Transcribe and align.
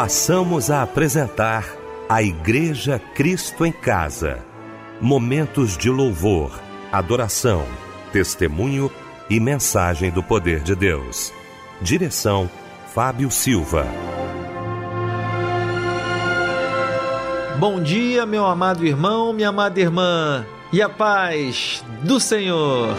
passamos 0.00 0.70
a 0.70 0.80
apresentar 0.80 1.62
a 2.08 2.22
Igreja 2.22 2.98
Cristo 3.14 3.66
em 3.66 3.70
Casa. 3.70 4.38
Momentos 4.98 5.76
de 5.76 5.90
louvor, 5.90 6.58
adoração, 6.90 7.66
testemunho 8.10 8.90
e 9.28 9.38
mensagem 9.38 10.10
do 10.10 10.22
poder 10.22 10.60
de 10.60 10.74
Deus. 10.74 11.34
Direção 11.82 12.48
Fábio 12.94 13.30
Silva. 13.30 13.84
Bom 17.58 17.82
dia, 17.82 18.24
meu 18.24 18.46
amado 18.46 18.86
irmão, 18.86 19.34
minha 19.34 19.50
amada 19.50 19.78
irmã, 19.78 20.46
e 20.72 20.80
a 20.80 20.88
paz 20.88 21.84
do 22.02 22.18
Senhor. 22.18 22.96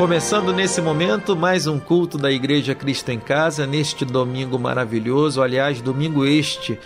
Começando 0.00 0.50
nesse 0.50 0.80
momento 0.80 1.36
mais 1.36 1.66
um 1.66 1.78
culto 1.78 2.16
da 2.16 2.32
Igreja 2.32 2.74
Cristo 2.74 3.10
em 3.10 3.20
Casa, 3.20 3.66
neste 3.66 4.02
domingo 4.02 4.58
maravilhoso. 4.58 5.42
Aliás, 5.42 5.82
domingo 5.82 6.24
este 6.24 6.78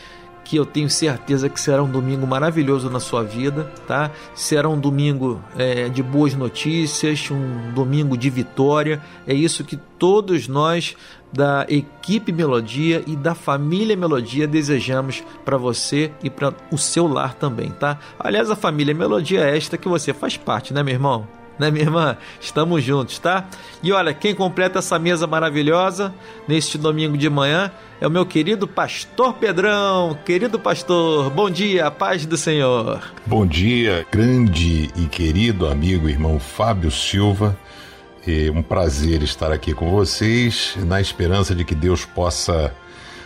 que 0.42 0.56
eu 0.56 0.66
tenho 0.66 0.90
certeza 0.90 1.48
que 1.48 1.60
será 1.60 1.80
um 1.80 1.88
domingo 1.88 2.26
maravilhoso 2.26 2.90
na 2.90 2.98
sua 2.98 3.22
vida, 3.22 3.72
tá? 3.86 4.10
Será 4.34 4.68
um 4.68 4.76
domingo 4.80 5.40
é, 5.56 5.88
de 5.88 6.02
boas 6.02 6.34
notícias, 6.34 7.30
um 7.30 7.72
domingo 7.72 8.16
de 8.18 8.28
vitória. 8.28 9.00
É 9.28 9.32
isso 9.32 9.62
que 9.62 9.76
todos 9.76 10.48
nós 10.48 10.96
da 11.32 11.64
equipe 11.68 12.32
Melodia 12.32 13.00
e 13.06 13.14
da 13.14 13.36
família 13.36 13.96
Melodia 13.96 14.44
desejamos 14.48 15.22
para 15.44 15.56
você 15.56 16.10
e 16.20 16.28
para 16.28 16.52
o 16.68 16.76
seu 16.76 17.06
lar 17.06 17.34
também, 17.34 17.70
tá? 17.70 17.96
Aliás, 18.18 18.50
a 18.50 18.56
família 18.56 18.92
Melodia 18.92 19.44
é 19.44 19.56
esta 19.56 19.78
que 19.78 19.88
você 19.88 20.12
faz 20.12 20.36
parte, 20.36 20.74
né, 20.74 20.82
meu 20.82 20.94
irmão? 20.94 21.43
Né, 21.58 21.70
minha 21.70 21.84
irmã? 21.84 22.16
Estamos 22.40 22.82
juntos, 22.82 23.18
tá? 23.18 23.46
E 23.82 23.92
olha, 23.92 24.12
quem 24.12 24.34
completa 24.34 24.78
essa 24.78 24.98
mesa 24.98 25.26
maravilhosa 25.26 26.14
neste 26.48 26.76
domingo 26.78 27.16
de 27.16 27.28
manhã 27.28 27.70
é 28.00 28.06
o 28.06 28.10
meu 28.10 28.26
querido 28.26 28.66
pastor 28.66 29.34
Pedrão. 29.34 30.18
Querido 30.24 30.58
pastor, 30.58 31.30
bom 31.30 31.48
dia, 31.48 31.90
paz 31.90 32.26
do 32.26 32.36
Senhor. 32.36 33.00
Bom 33.26 33.46
dia, 33.46 34.06
grande 34.10 34.90
e 34.96 35.06
querido 35.06 35.66
amigo 35.66 36.08
irmão 36.08 36.38
Fábio 36.38 36.90
Silva. 36.90 37.56
É 38.26 38.50
um 38.50 38.62
prazer 38.62 39.22
estar 39.22 39.52
aqui 39.52 39.74
com 39.74 39.90
vocês, 39.90 40.76
na 40.78 41.00
esperança 41.00 41.54
de 41.54 41.62
que 41.62 41.74
Deus 41.74 42.06
possa 42.06 42.74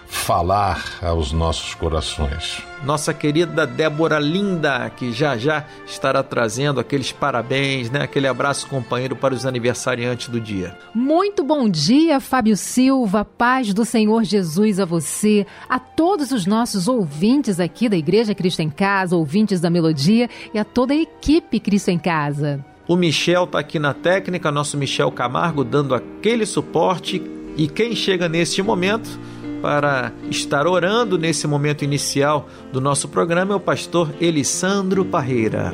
falar 0.08 0.98
aos 1.02 1.32
nossos 1.32 1.74
corações. 1.74 2.62
Nossa 2.82 3.12
querida 3.12 3.66
Débora 3.66 4.18
Linda, 4.18 4.90
que 4.90 5.12
já 5.12 5.36
já 5.36 5.64
estará 5.86 6.22
trazendo 6.22 6.80
aqueles 6.80 7.12
parabéns, 7.12 7.90
né? 7.90 8.02
Aquele 8.02 8.26
abraço 8.26 8.66
companheiro 8.68 9.14
para 9.14 9.34
os 9.34 9.44
aniversariantes 9.44 10.28
do 10.28 10.40
dia. 10.40 10.76
Muito 10.94 11.44
bom 11.44 11.68
dia, 11.68 12.20
Fábio 12.20 12.56
Silva. 12.56 13.24
Paz 13.24 13.74
do 13.74 13.84
Senhor 13.84 14.24
Jesus 14.24 14.80
a 14.80 14.84
você, 14.84 15.46
a 15.68 15.78
todos 15.78 16.32
os 16.32 16.46
nossos 16.46 16.88
ouvintes 16.88 17.60
aqui 17.60 17.88
da 17.88 17.96
Igreja 17.96 18.34
Cristo 18.34 18.60
em 18.60 18.70
Casa, 18.70 19.16
ouvintes 19.16 19.60
da 19.60 19.68
Melodia 19.68 20.28
e 20.54 20.58
a 20.58 20.64
toda 20.64 20.94
a 20.94 20.96
equipe 20.96 21.60
Cristo 21.60 21.90
em 21.90 21.98
Casa. 21.98 22.64
O 22.86 22.96
Michel 22.96 23.44
está 23.44 23.58
aqui 23.58 23.78
na 23.78 23.92
técnica, 23.92 24.50
nosso 24.50 24.78
Michel 24.78 25.12
Camargo 25.12 25.62
dando 25.62 25.94
aquele 25.94 26.46
suporte 26.46 27.22
e 27.56 27.68
quem 27.68 27.94
chega 27.94 28.28
neste 28.28 28.62
momento 28.62 29.18
para 29.60 30.12
estar 30.30 30.66
orando 30.66 31.18
nesse 31.18 31.46
momento 31.46 31.84
inicial 31.84 32.48
do 32.72 32.80
nosso 32.80 33.08
programa 33.08 33.54
é 33.54 33.56
o 33.56 33.60
pastor 33.60 34.14
Elisandro 34.20 35.04
Parreira. 35.04 35.72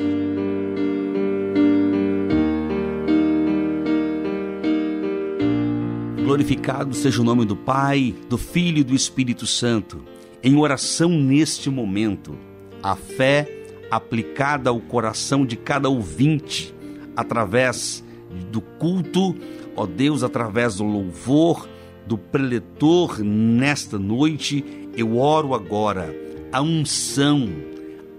Glorificado 6.23 6.95
seja 6.95 7.21
o 7.21 7.23
nome 7.23 7.45
do 7.45 7.55
Pai, 7.55 8.15
do 8.27 8.37
Filho 8.37 8.79
e 8.79 8.83
do 8.83 8.95
Espírito 8.95 9.45
Santo. 9.45 10.03
Em 10.41 10.57
oração 10.57 11.09
neste 11.09 11.69
momento, 11.69 12.35
a 12.81 12.95
fé 12.95 13.47
aplicada 13.91 14.69
ao 14.69 14.79
coração 14.79 15.45
de 15.45 15.55
cada 15.55 15.87
ouvinte 15.87 16.73
através 17.15 18.03
do 18.51 18.59
culto, 18.59 19.35
ó 19.75 19.85
Deus, 19.85 20.23
através 20.23 20.75
do 20.75 20.83
louvor, 20.83 21.67
do 22.05 22.17
preletor 22.17 23.19
nesta 23.19 23.97
noite, 23.97 24.63
eu 24.95 25.17
oro 25.17 25.53
agora 25.53 26.15
a 26.51 26.61
unção, 26.61 27.49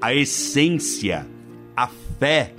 a 0.01 0.15
essência, 0.15 1.27
a 1.77 1.89
fé 2.19 2.53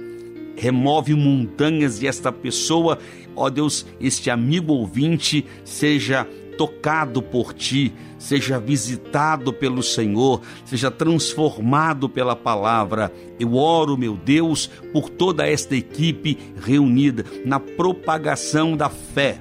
remove 0.56 1.14
montanhas 1.14 2.02
e 2.02 2.08
esta 2.08 2.32
pessoa, 2.32 2.98
ó 3.36 3.50
Deus, 3.50 3.86
este 4.02 4.32
amigo 4.32 4.74
ouvinte 4.74 5.46
seja 5.64 6.28
tocado 6.58 7.22
por 7.22 7.54
ti, 7.54 7.94
seja 8.18 8.60
visitado 8.60 9.54
pelo 9.54 9.84
Senhor, 9.84 10.42
seja 10.66 10.90
transformado 10.90 12.10
pela 12.10 12.36
palavra. 12.36 13.14
Eu 13.40 13.54
oro, 13.54 13.96
meu 13.96 14.16
Deus, 14.16 14.68
por 14.92 15.10
toda 15.10 15.48
esta 15.48 15.76
equipe 15.76 16.38
reunida 16.60 17.24
na 17.46 17.60
propagação 17.60 18.76
da 18.76 18.90
fé 18.90 19.40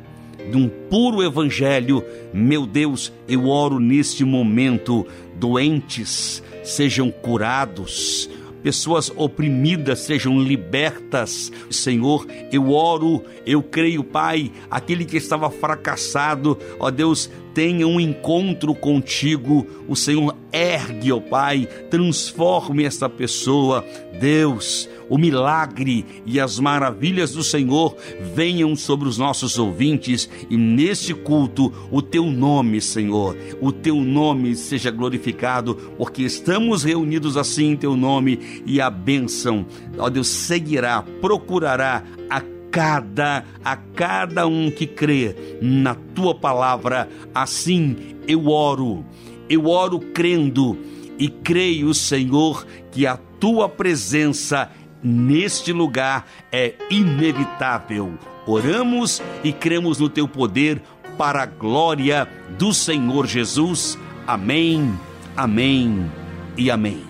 de 0.50 0.56
um 0.56 0.68
puro 0.68 1.22
evangelho, 1.22 2.04
meu 2.32 2.66
Deus, 2.66 3.12
eu 3.28 3.48
oro 3.48 3.78
neste 3.78 4.24
momento, 4.24 5.06
doentes 5.34 6.42
sejam 6.62 7.10
curados, 7.10 8.28
pessoas 8.62 9.12
oprimidas 9.14 10.00
sejam 10.00 10.40
libertas. 10.40 11.52
Senhor, 11.70 12.26
eu 12.50 12.72
oro, 12.72 13.22
eu 13.46 13.62
creio, 13.62 14.02
Pai, 14.02 14.50
aquele 14.70 15.04
que 15.04 15.16
estava 15.16 15.48
fracassado, 15.50 16.58
ó 16.80 16.90
Deus, 16.90 17.30
tenha 17.56 17.88
um 17.88 17.98
encontro 17.98 18.74
contigo. 18.74 19.66
O 19.88 19.96
Senhor 19.96 20.36
ergue, 20.52 21.10
ó 21.10 21.18
Pai, 21.18 21.66
transforme 21.88 22.84
esta 22.84 23.08
pessoa. 23.08 23.82
Deus, 24.20 24.86
o 25.08 25.16
milagre 25.16 26.04
e 26.26 26.38
as 26.38 26.60
maravilhas 26.60 27.32
do 27.32 27.42
Senhor 27.42 27.96
venham 28.34 28.76
sobre 28.76 29.08
os 29.08 29.16
nossos 29.16 29.58
ouvintes 29.58 30.28
e 30.50 30.56
neste 30.58 31.14
culto 31.14 31.72
o 31.90 32.02
teu 32.02 32.26
nome, 32.26 32.78
Senhor, 32.78 33.34
o 33.58 33.72
teu 33.72 33.96
nome 33.96 34.54
seja 34.54 34.90
glorificado, 34.90 35.74
porque 35.96 36.24
estamos 36.24 36.84
reunidos 36.84 37.38
assim 37.38 37.70
em 37.70 37.76
teu 37.76 37.96
nome 37.96 38.62
e 38.66 38.82
a 38.82 38.90
bênção, 38.90 39.64
ó 39.98 40.10
Deus, 40.10 40.28
seguirá, 40.28 41.02
procurará 41.22 42.04
a 42.28 42.55
cada 42.70 43.44
a 43.64 43.76
cada 43.76 44.46
um 44.46 44.70
que 44.70 44.86
crê 44.86 45.58
na 45.60 45.94
tua 45.94 46.34
palavra. 46.34 47.08
Assim 47.34 48.16
eu 48.26 48.48
oro. 48.48 49.04
Eu 49.48 49.66
oro 49.66 50.00
crendo 50.00 50.76
e 51.18 51.28
creio, 51.28 51.94
Senhor, 51.94 52.66
que 52.90 53.06
a 53.06 53.16
tua 53.16 53.68
presença 53.68 54.70
neste 55.02 55.72
lugar 55.72 56.26
é 56.50 56.74
inevitável. 56.90 58.18
Oramos 58.46 59.22
e 59.42 59.52
cremos 59.52 59.98
no 59.98 60.08
teu 60.08 60.28
poder 60.28 60.82
para 61.16 61.42
a 61.42 61.46
glória 61.46 62.28
do 62.58 62.74
Senhor 62.74 63.26
Jesus. 63.26 63.98
Amém. 64.26 64.98
Amém 65.36 66.10
e 66.56 66.70
amém. 66.70 67.04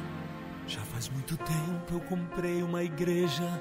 Já 0.66 0.80
faz 0.80 1.08
muito 1.08 1.36
tempo 1.36 1.56
eu 1.92 2.00
comprei 2.00 2.62
uma 2.62 2.82
igreja 2.82 3.60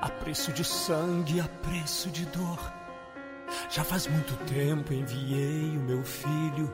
a 0.00 0.08
preço 0.08 0.52
de 0.52 0.64
sangue, 0.64 1.40
a 1.40 1.48
preço 1.62 2.10
de 2.10 2.24
dor. 2.26 2.72
Já 3.68 3.84
faz 3.84 4.06
muito 4.06 4.36
tempo 4.44 4.92
enviei 4.92 5.76
o 5.76 5.80
meu 5.80 6.04
filho 6.04 6.72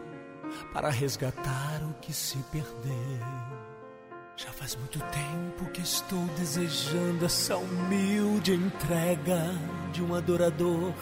para 0.72 0.90
resgatar 0.90 1.82
o 1.82 1.94
que 1.94 2.12
se 2.12 2.38
perdeu. 2.50 3.46
Já 4.36 4.52
faz 4.52 4.76
muito 4.76 4.98
tempo 4.98 5.70
que 5.72 5.80
estou 5.80 6.22
desejando 6.38 7.24
essa 7.24 7.56
humilde 7.56 8.52
entrega 8.52 9.54
de 9.92 10.02
um 10.02 10.14
adorador 10.14 10.92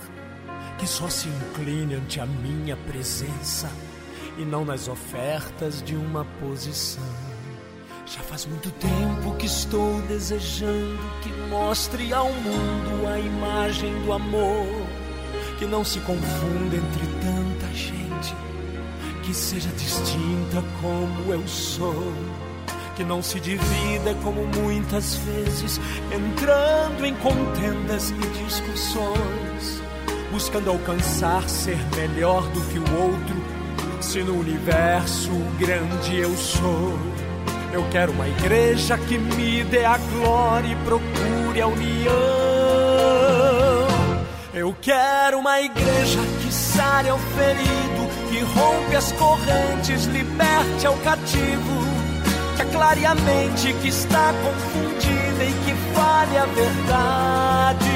que 0.78 0.86
só 0.86 1.08
se 1.08 1.28
incline 1.28 1.94
ante 1.94 2.20
a 2.20 2.26
minha 2.26 2.76
presença 2.76 3.68
e 4.38 4.44
não 4.44 4.64
nas 4.64 4.88
ofertas 4.88 5.82
de 5.82 5.96
uma 5.96 6.24
posição. 6.40 7.33
Já 8.06 8.20
faz 8.20 8.44
muito 8.44 8.70
tempo 8.72 9.34
que 9.38 9.46
estou 9.46 10.00
desejando 10.02 10.98
que 11.22 11.32
mostre 11.48 12.12
ao 12.12 12.30
mundo 12.30 13.08
a 13.08 13.18
imagem 13.18 13.92
do 14.02 14.12
amor, 14.12 14.66
que 15.58 15.64
não 15.64 15.82
se 15.82 16.00
confunda 16.00 16.76
entre 16.76 17.06
tanta 17.22 17.74
gente, 17.74 18.34
que 19.22 19.32
seja 19.32 19.70
distinta 19.70 20.62
como 20.82 21.32
eu 21.32 21.48
sou, 21.48 22.12
que 22.94 23.02
não 23.02 23.22
se 23.22 23.40
divida 23.40 24.14
como 24.22 24.46
muitas 24.48 25.16
vezes, 25.16 25.80
entrando 26.12 27.06
em 27.06 27.14
contendas 27.16 28.10
e 28.10 28.44
discussões, 28.44 29.82
buscando 30.30 30.68
alcançar 30.68 31.48
ser 31.48 31.78
melhor 31.96 32.42
do 32.50 32.60
que 32.66 32.78
o 32.78 33.02
outro, 33.02 34.02
se 34.02 34.22
no 34.22 34.38
universo 34.38 35.30
grande 35.58 36.16
eu 36.18 36.36
sou 36.36 37.13
eu 37.74 37.84
quero 37.90 38.12
uma 38.12 38.28
igreja 38.28 38.96
que 38.96 39.18
me 39.18 39.64
dê 39.64 39.84
a 39.84 39.98
glória 39.98 40.68
e 40.68 40.76
procure 40.76 41.60
a 41.60 41.66
união. 41.66 42.12
Eu 44.54 44.76
quero 44.80 45.40
uma 45.40 45.60
igreja 45.60 46.20
que 46.40 46.52
sare 46.52 47.08
ao 47.08 47.18
ferido, 47.18 48.08
que 48.30 48.38
rompe 48.56 48.94
as 48.94 49.10
correntes, 49.12 50.04
liberte 50.04 50.86
ao 50.86 50.96
cativo, 50.98 51.84
que 52.54 52.62
aclare 52.62 53.04
a 53.06 53.14
mente 53.16 53.72
que 53.82 53.88
está 53.88 54.32
confundida 54.32 55.44
e 55.44 55.52
que 55.64 55.74
fale 55.94 56.38
a 56.38 56.46
verdade. 56.46 57.88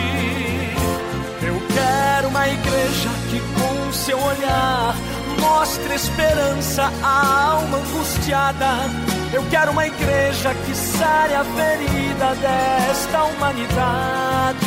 Eu 1.47 1.63
quero 1.73 2.29
uma 2.29 2.49
igreja 2.49 3.11
que 3.31 3.41
com 3.55 3.93
seu 3.93 4.19
olhar 4.19 4.97
mostre 5.41 5.95
esperança 5.95 6.93
à 7.01 7.53
alma 7.53 7.79
angustiada. 7.79 9.18
Eu 9.33 9.45
quero 9.51 9.73
uma 9.73 9.87
igreja 9.87 10.55
que 10.55 10.75
sare 10.75 11.35
a 11.35 11.45
ferida 11.45 12.35
desta 12.37 13.25
humanidade. 13.25 14.67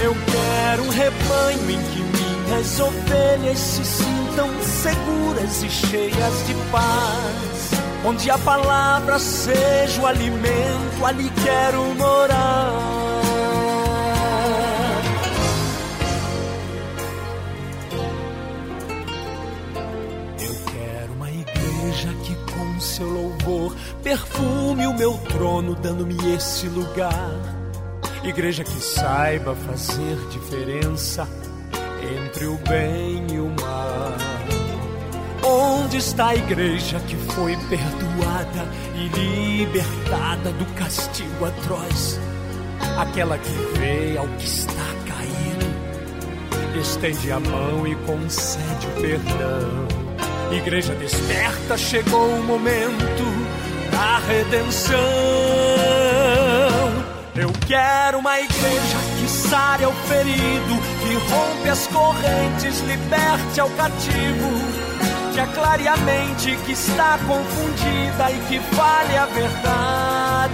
Eu 0.00 0.14
quero 0.14 0.84
um 0.84 0.88
rebanho 0.88 1.70
em 1.70 1.82
que 1.82 2.02
minhas 2.02 2.78
ovelhas 2.78 3.58
se 3.58 3.84
sintam 3.84 4.48
seguras 4.62 5.62
e 5.62 5.68
cheias 5.68 6.46
de 6.46 6.54
paz. 6.70 7.70
Onde 8.04 8.30
a 8.30 8.38
palavra 8.38 9.18
seja 9.18 10.00
o 10.00 10.06
alimento, 10.06 11.04
ali 11.04 11.30
quero 11.44 11.82
morar. 11.96 13.19
Seu 23.00 23.08
louvor, 23.08 23.74
perfume 24.02 24.86
o 24.86 24.92
meu 24.92 25.14
trono, 25.14 25.74
dando-me 25.74 26.34
esse 26.34 26.66
lugar. 26.68 27.32
Igreja 28.22 28.62
que 28.62 28.78
saiba 28.78 29.54
fazer 29.54 30.16
diferença 30.28 31.26
entre 32.18 32.44
o 32.44 32.58
bem 32.68 33.26
e 33.32 33.38
o 33.38 33.48
mal. 33.48 34.12
Onde 35.42 35.96
está 35.96 36.28
a 36.28 36.36
igreja 36.36 37.00
que 37.00 37.16
foi 37.16 37.56
perdoada 37.70 38.68
e 38.94 39.08
libertada 39.08 40.52
do 40.52 40.66
castigo 40.74 41.46
atroz? 41.46 42.20
Aquela 42.98 43.38
que 43.38 43.78
vê 43.78 44.18
ao 44.18 44.28
que 44.28 44.44
está 44.44 44.86
caído, 45.06 46.78
estende 46.78 47.32
a 47.32 47.40
mão 47.40 47.86
e 47.86 47.94
concede 47.94 48.86
o 48.86 49.00
perdão 49.00 49.99
Igreja 50.52 50.94
desperta, 50.94 51.78
chegou 51.78 52.28
o 52.28 52.42
momento 52.42 53.24
da 53.92 54.18
redenção. 54.18 54.98
Eu 57.36 57.52
quero 57.68 58.18
uma 58.18 58.40
igreja 58.40 58.98
que 59.18 59.28
sare 59.28 59.84
ao 59.84 59.92
ferido, 59.92 60.76
que 61.00 61.14
rompe 61.32 61.68
as 61.68 61.86
correntes, 61.86 62.80
liberte 62.80 63.60
ao 63.60 63.70
cativo, 63.70 64.50
que 65.32 65.40
aclare 65.40 65.86
a 65.86 65.96
mente 65.98 66.56
que 66.66 66.72
está 66.72 67.16
confundida 67.28 68.32
e 68.32 68.38
que 68.48 68.58
fale 68.74 69.16
a 69.16 69.26
verdade. 69.26 70.50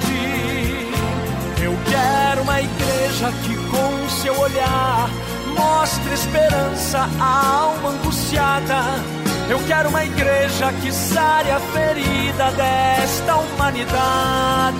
Eu 1.65 1.75
quero 1.91 2.43
uma 2.43 2.61
igreja 2.61 3.33
que 3.45 3.57
com 3.71 4.09
seu 4.11 4.39
olhar 4.39 5.09
mostre 5.57 6.13
esperança 6.13 7.09
à 7.19 7.61
alma 7.61 7.89
angustiada 7.89 9.16
eu 9.49 9.59
quero 9.67 9.89
uma 9.89 10.05
igreja 10.05 10.73
que 10.83 10.93
sare 10.93 11.51
a 11.51 11.61
ferida 11.61 12.51
desta 12.53 13.37
humanidade. 13.37 14.77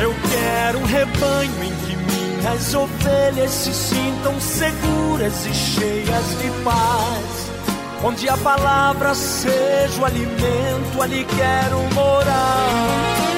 Eu 0.00 0.14
quero 0.30 0.78
um 0.78 0.84
rebanho 0.84 1.64
em 1.64 1.72
que 1.86 1.96
minhas 1.96 2.74
ovelhas 2.74 3.50
se 3.50 3.72
sintam 3.72 4.40
seguras 4.40 5.46
e 5.46 5.54
cheias 5.54 6.38
de 6.40 6.50
paz. 6.64 7.44
Onde 8.02 8.28
a 8.28 8.36
palavra 8.36 9.14
seja 9.14 10.00
o 10.00 10.04
alimento, 10.04 11.02
ali 11.02 11.24
quero 11.24 11.78
morar. 11.94 13.33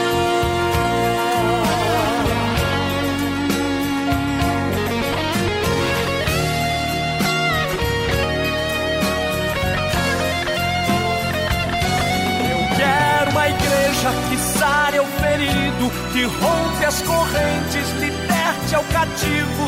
Sare 15.37 15.45
o 15.45 15.91
ferido, 15.91 15.91
que 16.13 16.25
rompe 16.25 16.85
as 16.85 17.03
correntes, 17.03 17.91
liberte 18.01 18.75
ao 18.75 18.85
cativo, 18.85 19.67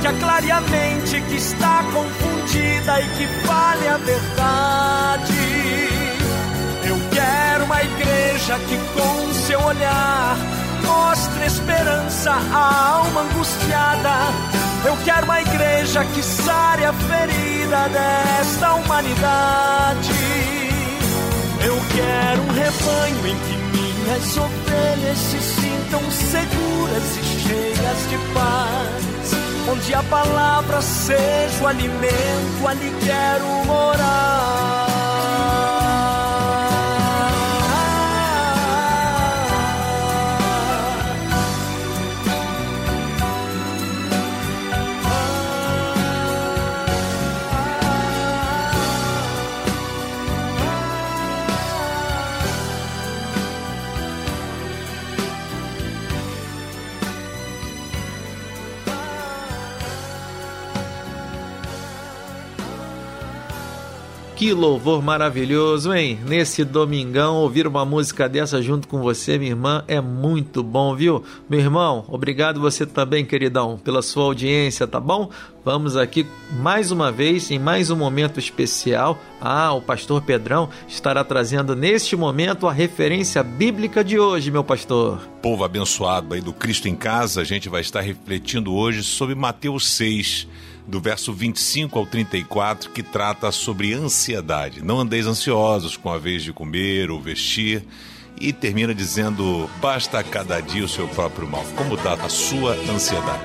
que 0.00 0.06
aclare 0.06 0.50
a 0.50 0.60
mente 0.60 1.20
que 1.20 1.36
está 1.36 1.84
confundida 1.92 3.00
e 3.00 3.08
que 3.16 3.26
fale 3.46 3.88
a 3.88 3.96
verdade. 3.98 5.34
Eu 6.88 6.98
quero 7.10 7.64
uma 7.64 7.82
igreja 7.82 8.58
que 8.58 8.78
com 8.94 9.34
seu 9.34 9.60
olhar 9.60 10.36
mostre 10.84 11.46
esperança 11.46 12.32
à 12.32 12.94
alma 12.94 13.22
angustiada. 13.22 14.32
Eu 14.84 14.96
quero 15.04 15.24
uma 15.24 15.40
igreja 15.40 16.04
que 16.04 16.22
sare 16.22 16.84
a 16.84 16.92
ferida 16.92 17.88
desta 17.88 18.74
humanidade. 18.74 20.12
Eu 21.64 21.76
quero 21.94 22.42
um 22.42 22.52
rebanho 22.52 23.26
em 23.26 23.36
que 23.36 23.65
minhas 24.06 24.36
ovelhas 24.36 25.18
se 25.18 25.40
sintam 25.40 26.00
seguras 26.10 27.16
e 27.16 27.22
cheias 27.22 28.08
de 28.08 28.18
paz. 28.32 29.34
Onde 29.68 29.94
a 29.94 30.02
palavra 30.04 30.80
seja 30.80 31.64
o 31.64 31.66
alimento, 31.66 32.68
ali 32.68 32.92
quero 33.04 33.64
morar. 33.66 34.85
Que 64.46 64.54
louvor 64.54 65.02
maravilhoso, 65.02 65.92
hein? 65.92 66.20
Nesse 66.24 66.64
domingão, 66.64 67.34
ouvir 67.34 67.66
uma 67.66 67.84
música 67.84 68.28
dessa 68.28 68.62
junto 68.62 68.86
com 68.86 69.02
você, 69.02 69.36
minha 69.36 69.50
irmã, 69.50 69.82
é 69.88 70.00
muito 70.00 70.62
bom, 70.62 70.94
viu? 70.94 71.24
Meu 71.50 71.58
irmão, 71.58 72.04
obrigado 72.06 72.60
você 72.60 72.86
também, 72.86 73.24
queridão, 73.24 73.76
pela 73.76 74.00
sua 74.02 74.22
audiência, 74.22 74.86
tá 74.86 75.00
bom? 75.00 75.30
Vamos 75.64 75.96
aqui 75.96 76.24
mais 76.60 76.92
uma 76.92 77.10
vez, 77.10 77.50
em 77.50 77.58
mais 77.58 77.90
um 77.90 77.96
momento 77.96 78.38
especial. 78.38 79.18
Ah, 79.40 79.72
o 79.72 79.82
pastor 79.82 80.22
Pedrão 80.22 80.68
estará 80.86 81.24
trazendo 81.24 81.74
neste 81.74 82.14
momento 82.14 82.68
a 82.68 82.72
referência 82.72 83.42
bíblica 83.42 84.04
de 84.04 84.16
hoje, 84.16 84.52
meu 84.52 84.62
pastor. 84.62 85.18
Povo 85.42 85.64
abençoado 85.64 86.34
aí 86.34 86.40
do 86.40 86.52
Cristo 86.52 86.86
em 86.86 86.94
Casa, 86.94 87.40
a 87.40 87.44
gente 87.44 87.68
vai 87.68 87.80
estar 87.80 88.00
refletindo 88.00 88.72
hoje 88.72 89.02
sobre 89.02 89.34
Mateus 89.34 89.88
6 89.88 90.46
do 90.86 91.00
verso 91.00 91.32
25 91.32 91.98
ao 91.98 92.06
34, 92.06 92.90
que 92.90 93.02
trata 93.02 93.50
sobre 93.50 93.92
ansiedade. 93.92 94.82
Não 94.82 95.00
andeis 95.00 95.26
ansiosos 95.26 95.96
com 95.96 96.10
a 96.10 96.18
vez 96.18 96.42
de 96.42 96.52
comer 96.52 97.10
ou 97.10 97.20
vestir. 97.20 97.84
E 98.38 98.52
termina 98.52 98.94
dizendo: 98.94 99.68
basta 99.80 100.22
cada 100.22 100.60
dia 100.60 100.84
o 100.84 100.88
seu 100.88 101.08
próprio 101.08 101.48
mal. 101.48 101.64
Como 101.74 101.94
está 101.94 102.12
a 102.14 102.28
sua 102.28 102.74
ansiedade? 102.74 103.44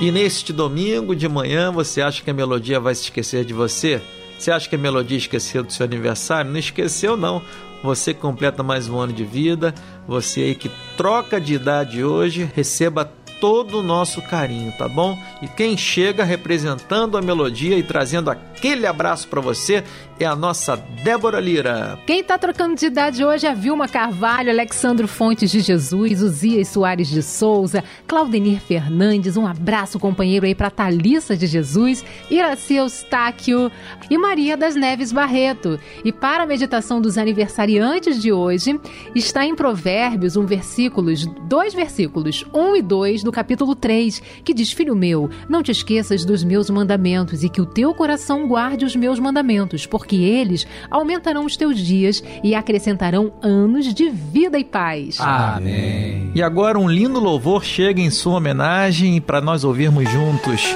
E 0.00 0.10
neste 0.10 0.50
domingo 0.50 1.14
de 1.14 1.28
manhã, 1.28 1.70
você 1.70 2.00
acha 2.00 2.22
que 2.22 2.30
a 2.30 2.34
melodia 2.34 2.80
vai 2.80 2.94
se 2.94 3.02
esquecer 3.02 3.44
de 3.44 3.52
você? 3.52 4.00
Você 4.38 4.50
acha 4.50 4.66
que 4.66 4.74
a 4.74 4.78
melodia 4.78 5.18
esqueceu 5.18 5.62
do 5.62 5.70
seu 5.70 5.84
aniversário? 5.84 6.50
Não 6.50 6.58
esqueceu, 6.58 7.18
não. 7.18 7.42
Você 7.82 8.14
completa 8.14 8.62
mais 8.62 8.88
um 8.88 8.98
ano 8.98 9.12
de 9.12 9.24
vida. 9.24 9.74
Você 10.08 10.40
aí 10.40 10.54
que 10.54 10.70
troca 10.96 11.38
de 11.38 11.52
idade 11.52 12.02
hoje, 12.02 12.50
receba 12.54 13.04
todo 13.40 13.78
o 13.78 13.82
nosso 13.82 14.20
carinho, 14.20 14.70
tá 14.72 14.86
bom? 14.86 15.18
E 15.40 15.48
quem 15.48 15.76
chega 15.76 16.22
representando 16.22 17.16
a 17.16 17.22
melodia 17.22 17.78
e 17.78 17.82
trazendo 17.82 18.30
aquele 18.30 18.86
abraço 18.86 19.26
para 19.28 19.40
você 19.40 19.82
é 20.18 20.26
a 20.26 20.36
nossa 20.36 20.76
Débora 20.76 21.40
Lira. 21.40 21.98
Quem 22.06 22.22
tá 22.22 22.36
trocando 22.36 22.76
de 22.76 22.84
idade 22.84 23.24
hoje 23.24 23.46
é 23.46 23.54
Vilma 23.54 23.88
Carvalho, 23.88 24.50
Alexandro 24.50 25.08
Fontes 25.08 25.50
de 25.50 25.60
Jesus, 25.60 26.20
Uzias 26.20 26.68
Soares 26.68 27.08
de 27.08 27.22
Souza, 27.22 27.82
Claudenir 28.06 28.60
Fernandes, 28.60 29.38
um 29.38 29.46
abraço 29.46 29.98
companheiro 29.98 30.44
aí 30.44 30.54
para 30.54 30.68
Thalissa 30.68 31.34
de 31.34 31.46
Jesus, 31.46 32.04
Iraci 32.30 32.74
Eustáquio 32.74 33.72
e 34.10 34.18
Maria 34.18 34.58
das 34.58 34.74
Neves 34.74 35.10
Barreto. 35.10 35.80
E 36.04 36.12
para 36.12 36.42
a 36.42 36.46
meditação 36.46 37.00
dos 37.00 37.16
aniversariantes 37.16 38.20
de 38.20 38.30
hoje, 38.30 38.78
está 39.14 39.46
em 39.46 39.54
Provérbios 39.54 40.36
um 40.36 40.44
versículos, 40.44 41.24
dois 41.48 41.72
versículos, 41.72 42.44
1 42.52 42.76
e 42.76 42.82
2 42.82 43.22
do 43.22 43.29
capítulo 43.32 43.74
3, 43.74 44.22
que 44.44 44.54
diz: 44.54 44.72
Filho 44.72 44.94
meu, 44.94 45.30
não 45.48 45.62
te 45.62 45.70
esqueças 45.70 46.24
dos 46.24 46.42
meus 46.44 46.70
mandamentos 46.70 47.42
e 47.42 47.48
que 47.48 47.60
o 47.60 47.66
teu 47.66 47.94
coração 47.94 48.46
guarde 48.46 48.84
os 48.84 48.96
meus 48.96 49.18
mandamentos, 49.18 49.86
porque 49.86 50.16
eles 50.16 50.66
aumentarão 50.90 51.44
os 51.44 51.56
teus 51.56 51.78
dias 51.78 52.22
e 52.42 52.54
acrescentarão 52.54 53.32
anos 53.42 53.92
de 53.92 54.08
vida 54.08 54.58
e 54.58 54.64
paz. 54.64 55.18
Amém. 55.20 56.30
E 56.34 56.42
agora 56.42 56.78
um 56.78 56.88
lindo 56.88 57.20
louvor 57.20 57.64
chega 57.64 58.00
em 58.00 58.10
sua 58.10 58.36
homenagem 58.36 59.20
para 59.20 59.40
nós 59.40 59.64
ouvirmos 59.64 60.08
juntos. 60.08 60.74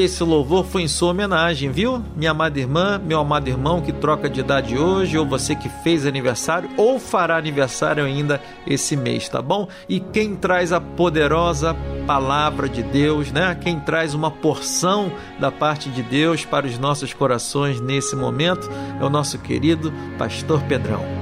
E 0.00 0.04
esse 0.04 0.24
louvor 0.24 0.64
foi 0.64 0.80
em 0.80 0.88
sua 0.88 1.10
homenagem, 1.10 1.70
viu? 1.70 2.02
Minha 2.16 2.30
amada 2.30 2.58
irmã, 2.58 2.98
meu 2.98 3.20
amado 3.20 3.48
irmão 3.48 3.82
que 3.82 3.92
troca 3.92 4.30
de 4.30 4.40
idade 4.40 4.78
hoje, 4.78 5.18
ou 5.18 5.26
você 5.26 5.54
que 5.54 5.68
fez 5.68 6.06
aniversário, 6.06 6.70
ou 6.78 6.98
fará 6.98 7.36
aniversário 7.36 8.02
ainda 8.02 8.40
esse 8.66 8.96
mês, 8.96 9.28
tá 9.28 9.42
bom? 9.42 9.68
E 9.86 10.00
quem 10.00 10.34
traz 10.34 10.72
a 10.72 10.80
poderosa 10.80 11.76
palavra 12.06 12.66
de 12.66 12.82
Deus, 12.82 13.30
né? 13.30 13.54
Quem 13.60 13.78
traz 13.78 14.14
uma 14.14 14.30
porção 14.30 15.12
da 15.38 15.52
parte 15.52 15.90
de 15.90 16.02
Deus 16.02 16.46
para 16.46 16.66
os 16.66 16.78
nossos 16.78 17.12
corações 17.12 17.78
nesse 17.78 18.16
momento 18.16 18.70
é 18.98 19.04
o 19.04 19.10
nosso 19.10 19.38
querido 19.38 19.92
pastor 20.16 20.62
Pedrão. 20.62 21.19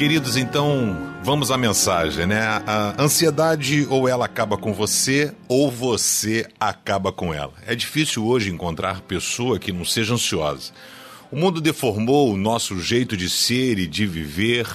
Queridos, 0.00 0.38
então 0.38 1.10
Vamos 1.22 1.50
à 1.50 1.58
mensagem, 1.58 2.26
né? 2.26 2.40
A 2.66 2.94
ansiedade 2.98 3.86
ou 3.90 4.08
ela 4.08 4.24
acaba 4.24 4.56
com 4.56 4.72
você 4.72 5.34
ou 5.46 5.70
você 5.70 6.46
acaba 6.58 7.12
com 7.12 7.34
ela. 7.34 7.52
É 7.66 7.74
difícil 7.74 8.24
hoje 8.24 8.50
encontrar 8.50 9.02
pessoa 9.02 9.58
que 9.58 9.70
não 9.70 9.84
seja 9.84 10.14
ansiosa. 10.14 10.72
O 11.30 11.36
mundo 11.36 11.60
deformou 11.60 12.32
o 12.32 12.38
nosso 12.38 12.80
jeito 12.80 13.18
de 13.18 13.28
ser 13.28 13.78
e 13.78 13.86
de 13.86 14.06
viver. 14.06 14.66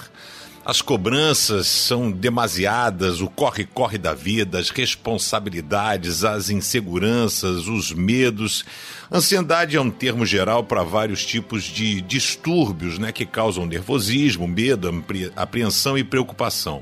As 0.66 0.82
cobranças 0.82 1.68
são 1.68 2.12
demasiadas, 2.12 3.22
o 3.22 3.28
corre-corre 3.28 4.00
da 4.00 4.16
vida, 4.16 4.58
as 4.58 4.72
responsabilidades, 4.72 6.24
as 6.24 6.50
inseguranças, 6.50 7.68
os 7.68 7.92
medos. 7.92 8.66
Ansiedade 9.12 9.78
é 9.78 9.82
um 9.82 9.92
termo 9.92 10.26
geral 10.26 10.64
para 10.64 10.82
vários 10.82 11.24
tipos 11.24 11.66
de 11.66 12.02
distúrbios 12.02 12.98
né, 12.98 13.12
que 13.12 13.28
causam 13.28 13.68
nervosismo, 13.68 14.48
medo, 14.48 15.06
apreensão 15.36 15.96
e 15.96 16.04
preocupação. 16.04 16.82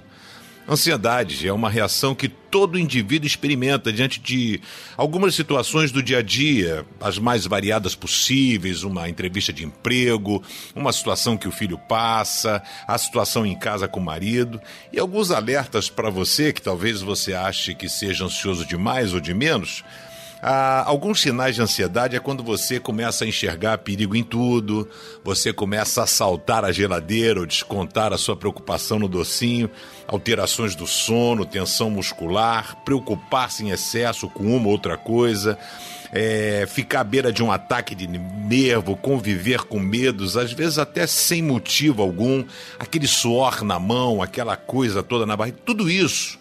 Ansiedade 0.67 1.45
é 1.45 1.51
uma 1.51 1.69
reação 1.69 2.15
que 2.15 2.29
todo 2.29 2.79
indivíduo 2.79 3.27
experimenta 3.27 3.91
diante 3.91 4.17
de 4.17 4.61
algumas 4.95 5.35
situações 5.35 5.91
do 5.91 6.01
dia 6.01 6.19
a 6.19 6.21
dia, 6.21 6.85
as 7.01 7.19
mais 7.19 7.45
variadas 7.45 7.95
possíveis, 7.95 8.83
uma 8.83 9.09
entrevista 9.09 9.51
de 9.51 9.65
emprego, 9.65 10.41
uma 10.73 10.93
situação 10.93 11.35
que 11.35 11.49
o 11.49 11.51
filho 11.51 11.77
passa, 11.77 12.63
a 12.87 12.97
situação 12.97 13.45
em 13.45 13.59
casa 13.59 13.89
com 13.89 13.99
o 13.99 14.03
marido, 14.03 14.61
e 14.91 14.99
alguns 14.99 15.31
alertas 15.31 15.89
para 15.89 16.09
você 16.09 16.53
que 16.53 16.61
talvez 16.61 17.01
você 17.01 17.33
ache 17.33 17.75
que 17.75 17.89
seja 17.89 18.23
ansioso 18.23 18.65
demais 18.65 19.13
ou 19.13 19.19
de 19.19 19.33
menos. 19.33 19.83
Ah, 20.45 20.83
alguns 20.85 21.21
sinais 21.21 21.55
de 21.55 21.61
ansiedade 21.61 22.17
é 22.17 22.19
quando 22.19 22.43
você 22.43 22.77
começa 22.77 23.23
a 23.23 23.27
enxergar 23.27 23.77
perigo 23.77 24.13
em 24.13 24.25
tudo, 24.25 24.85
você 25.23 25.53
começa 25.53 26.03
a 26.03 26.05
saltar 26.05 26.65
a 26.65 26.71
geladeira 26.73 27.39
ou 27.39 27.45
descontar 27.45 28.11
a 28.11 28.17
sua 28.17 28.35
preocupação 28.35 28.99
no 28.99 29.07
docinho, 29.07 29.71
alterações 30.05 30.75
do 30.75 30.85
sono, 30.85 31.45
tensão 31.45 31.89
muscular, 31.89 32.75
preocupar-se 32.83 33.63
em 33.63 33.69
excesso 33.69 34.29
com 34.29 34.43
uma 34.43 34.65
ou 34.65 34.73
outra 34.73 34.97
coisa. 34.97 35.57
É, 36.11 36.65
ficar 36.67 36.99
à 36.99 37.03
beira 37.05 37.31
de 37.31 37.41
um 37.41 37.49
ataque 37.49 37.95
de 37.95 38.05
nervo, 38.05 38.97
conviver 38.97 39.61
com 39.61 39.79
medos, 39.79 40.35
às 40.35 40.51
vezes 40.51 40.77
até 40.77 41.07
sem 41.07 41.41
motivo 41.41 42.03
algum, 42.03 42.43
aquele 42.77 43.07
suor 43.07 43.63
na 43.63 43.79
mão, 43.79 44.21
aquela 44.21 44.57
coisa 44.57 45.01
toda 45.01 45.25
na 45.25 45.37
barriga, 45.37 45.57
tudo 45.65 45.89
isso 45.89 46.37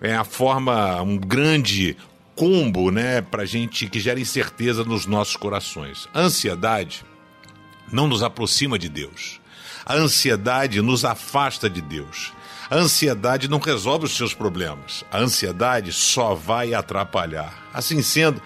é 0.00 0.14
a 0.14 0.24
forma, 0.24 1.00
um 1.02 1.18
grande 1.18 1.96
combo, 2.40 2.90
né, 2.90 3.20
pra 3.20 3.44
gente 3.44 3.86
que 3.86 4.00
gera 4.00 4.18
incerteza 4.18 4.82
nos 4.82 5.04
nossos 5.04 5.36
corações. 5.36 6.08
A 6.14 6.20
ansiedade 6.20 7.04
não 7.92 8.08
nos 8.08 8.22
aproxima 8.22 8.78
de 8.78 8.88
Deus. 8.88 9.38
A 9.84 9.92
ansiedade 9.92 10.80
nos 10.80 11.04
afasta 11.04 11.68
de 11.68 11.82
Deus. 11.82 12.32
A 12.70 12.76
ansiedade 12.76 13.46
não 13.46 13.58
resolve 13.58 14.06
os 14.06 14.16
seus 14.16 14.32
problemas. 14.32 15.04
A 15.12 15.18
ansiedade 15.18 15.92
só 15.92 16.34
vai 16.34 16.72
atrapalhar. 16.72 17.68
Assim 17.74 18.00
sendo, 18.00 18.40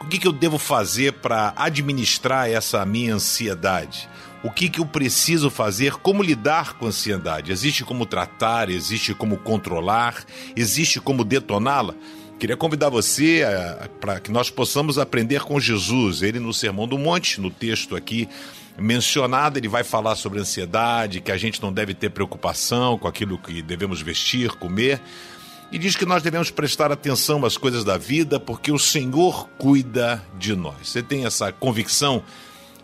o 0.00 0.04
que, 0.04 0.20
que 0.20 0.28
eu 0.28 0.32
devo 0.32 0.56
fazer 0.56 1.14
para 1.14 1.52
administrar 1.56 2.48
essa 2.48 2.86
minha 2.86 3.16
ansiedade? 3.16 4.08
O 4.44 4.52
que, 4.52 4.68
que 4.68 4.78
eu 4.78 4.86
preciso 4.86 5.50
fazer? 5.50 5.94
Como 5.94 6.22
lidar 6.22 6.74
com 6.74 6.84
a 6.84 6.88
ansiedade? 6.90 7.50
Existe 7.50 7.84
como 7.84 8.06
tratar? 8.06 8.70
Existe 8.70 9.14
como 9.14 9.36
controlar? 9.36 10.24
Existe 10.54 11.00
como 11.00 11.24
detoná-la? 11.24 11.96
Queria 12.42 12.56
convidar 12.56 12.88
você 12.88 13.44
para 14.00 14.18
que 14.18 14.28
nós 14.32 14.50
possamos 14.50 14.98
aprender 14.98 15.42
com 15.42 15.60
Jesus. 15.60 16.22
Ele, 16.22 16.40
no 16.40 16.52
Sermão 16.52 16.88
do 16.88 16.98
Monte, 16.98 17.40
no 17.40 17.52
texto 17.52 17.94
aqui 17.94 18.28
mencionado, 18.76 19.60
ele 19.60 19.68
vai 19.68 19.84
falar 19.84 20.16
sobre 20.16 20.40
ansiedade, 20.40 21.20
que 21.20 21.30
a 21.30 21.36
gente 21.36 21.62
não 21.62 21.72
deve 21.72 21.94
ter 21.94 22.10
preocupação 22.10 22.98
com 22.98 23.06
aquilo 23.06 23.38
que 23.38 23.62
devemos 23.62 24.02
vestir, 24.02 24.50
comer. 24.56 25.00
E 25.70 25.78
diz 25.78 25.94
que 25.94 26.04
nós 26.04 26.20
devemos 26.20 26.50
prestar 26.50 26.90
atenção 26.90 27.44
às 27.44 27.56
coisas 27.56 27.84
da 27.84 27.96
vida, 27.96 28.40
porque 28.40 28.72
o 28.72 28.78
Senhor 28.78 29.48
cuida 29.56 30.20
de 30.36 30.56
nós. 30.56 30.88
Você 30.88 31.00
tem 31.00 31.24
essa 31.24 31.52
convicção 31.52 32.24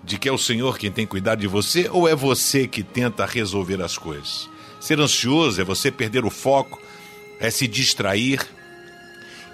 de 0.05 0.21
que 0.21 0.29
é 0.29 0.33
o 0.33 0.39
Senhor 0.39 0.79
quem 0.79 0.93
tem 0.93 1.05
cuidado 1.05 1.41
de 1.41 1.49
você 1.49 1.89
ou 1.91 2.07
é 2.07 2.15
você 2.15 2.69
que 2.69 2.85
tenta 2.85 3.27
resolver 3.27 3.83
as 3.83 3.99
coisas? 3.99 4.49
Ser 4.79 5.01
ansioso 5.01 5.61
é 5.61 5.65
você 5.65 5.91
perder 5.91 6.25
o 6.25 6.31
foco, 6.31 6.81
é 7.41 7.51
se 7.51 7.67
distrair, 7.67 8.39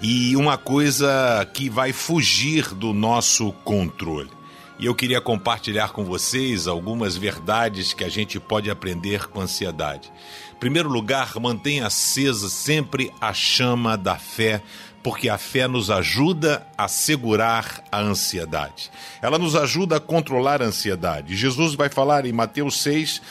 e 0.01 0.35
uma 0.35 0.57
coisa 0.57 1.47
que 1.53 1.69
vai 1.69 1.93
fugir 1.93 2.73
do 2.73 2.93
nosso 2.93 3.51
controle. 3.63 4.29
E 4.77 4.85
eu 4.85 4.93
queria 4.93 5.21
compartilhar 5.21 5.93
com 5.93 6.03
vocês 6.03 6.67
algumas 6.67 7.15
verdades 7.15 7.93
que 7.93 8.03
a 8.03 8.09
gente 8.09 8.39
pode 8.39 8.69
aprender 8.69 9.27
com 9.27 9.39
ansiedade. 9.39 10.11
Em 10.53 10.59
primeiro 10.59 10.89
lugar, 10.89 11.39
mantenha 11.39 11.87
acesa 11.87 12.49
sempre 12.49 13.11
a 13.21 13.33
chama 13.33 13.97
da 13.97 14.17
fé, 14.17 14.61
porque 15.01 15.29
a 15.29 15.37
fé 15.37 15.65
nos 15.67 15.89
ajuda 15.89 16.67
a 16.77 16.89
segurar 16.89 17.83
a 17.89 18.01
ansiedade. 18.01 18.91
Ela 19.21 19.39
nos 19.39 19.55
ajuda 19.55 19.95
a 19.95 19.99
controlar 19.99 20.61
a 20.61 20.65
ansiedade. 20.65 21.37
Jesus 21.37 21.73
vai 21.73 21.87
falar 21.87 22.25
em 22.25 22.33
Mateus 22.33 22.81
6, 22.81 23.21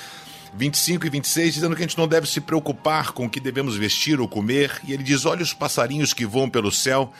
25 0.56 1.06
e 1.06 1.10
26, 1.10 1.54
dizendo 1.54 1.74
que 1.74 1.82
a 1.82 1.86
gente 1.86 1.98
não 1.98 2.06
deve 2.06 2.28
se 2.28 2.40
preocupar 2.40 3.12
com 3.12 3.26
o 3.26 3.30
que 3.30 3.40
devemos 3.40 3.76
vestir 3.76 4.20
ou 4.20 4.28
comer. 4.28 4.80
E 4.86 4.92
ele 4.92 5.02
diz: 5.02 5.24
Olha 5.26 5.42
os 5.42 5.52
passarinhos 5.52 6.12
que 6.12 6.24
voam 6.24 6.48
pelo 6.48 6.70
céu. 6.70 7.12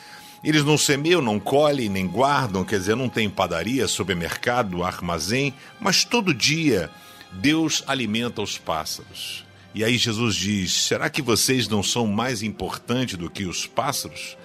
Eles 0.43 0.63
não 0.63 0.77
semeiam, 0.77 1.21
não 1.21 1.39
colhem, 1.39 1.89
nem 1.89 2.07
guardam, 2.07 2.63
quer 2.63 2.77
dizer, 2.77 2.95
não 2.95 3.09
tem 3.09 3.27
padaria, 3.27 3.87
supermercado, 3.87 4.83
armazém, 4.83 5.51
mas 5.79 6.03
todo 6.03 6.35
dia 6.35 6.91
Deus 7.31 7.83
alimenta 7.87 8.43
os 8.43 8.55
pássaros. 8.55 9.43
E 9.73 9.83
aí 9.83 9.97
Jesus 9.97 10.35
diz: 10.35 10.71
será 10.71 11.09
que 11.09 11.21
vocês 11.21 11.67
não 11.67 11.81
são 11.81 12.05
mais 12.07 12.43
importantes 12.43 13.17
do 13.17 13.29
que 13.29 13.45
os 13.45 13.65
pássaros? 13.65 14.37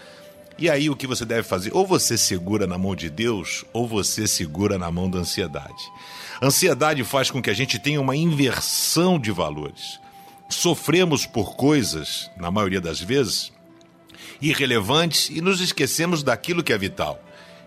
E 0.58 0.68
aí 0.68 0.90
o 0.90 0.96
que 0.96 1.06
você 1.06 1.24
deve 1.24 1.42
fazer? 1.42 1.70
Ou 1.74 1.86
você 1.86 2.18
segura 2.18 2.66
na 2.66 2.76
mão 2.76 2.96
de 2.96 3.08
Deus, 3.08 3.64
ou 3.72 3.86
você 3.86 4.26
segura 4.26 4.76
na 4.76 4.90
mão 4.90 5.08
da 5.08 5.18
ansiedade. 5.18 5.90
Ansiedade 6.42 7.04
faz 7.04 7.30
com 7.30 7.42
que 7.42 7.50
a 7.50 7.54
gente 7.54 7.78
tenha 7.78 8.00
uma 8.00 8.16
inversão 8.16 9.18
de 9.18 9.30
valores. 9.30 10.00
Sofremos 10.48 11.26
por 11.26 11.54
coisas, 11.54 12.30
na 12.36 12.50
maioria 12.50 12.80
das 12.80 12.98
vezes, 12.98 13.52
irrelevantes 14.40 15.28
e 15.28 15.42
nos 15.42 15.60
esquecemos 15.60 16.22
daquilo 16.22 16.62
que 16.62 16.72
é 16.72 16.78
vital. 16.78 17.22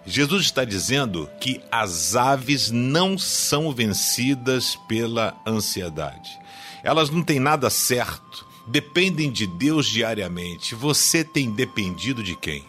Jesus 0.05 0.45
está 0.45 0.65
dizendo 0.65 1.29
que 1.39 1.61
as 1.71 2.15
aves 2.15 2.71
não 2.71 3.17
são 3.17 3.71
vencidas 3.71 4.75
pela 4.87 5.39
ansiedade. 5.47 6.37
Elas 6.83 7.09
não 7.09 7.23
têm 7.23 7.39
nada 7.39 7.69
certo, 7.69 8.45
dependem 8.67 9.31
de 9.31 9.47
Deus 9.47 9.85
diariamente. 9.87 10.75
Você 10.75 11.23
tem 11.23 11.51
dependido 11.51 12.23
de 12.23 12.35
quem? 12.35 12.65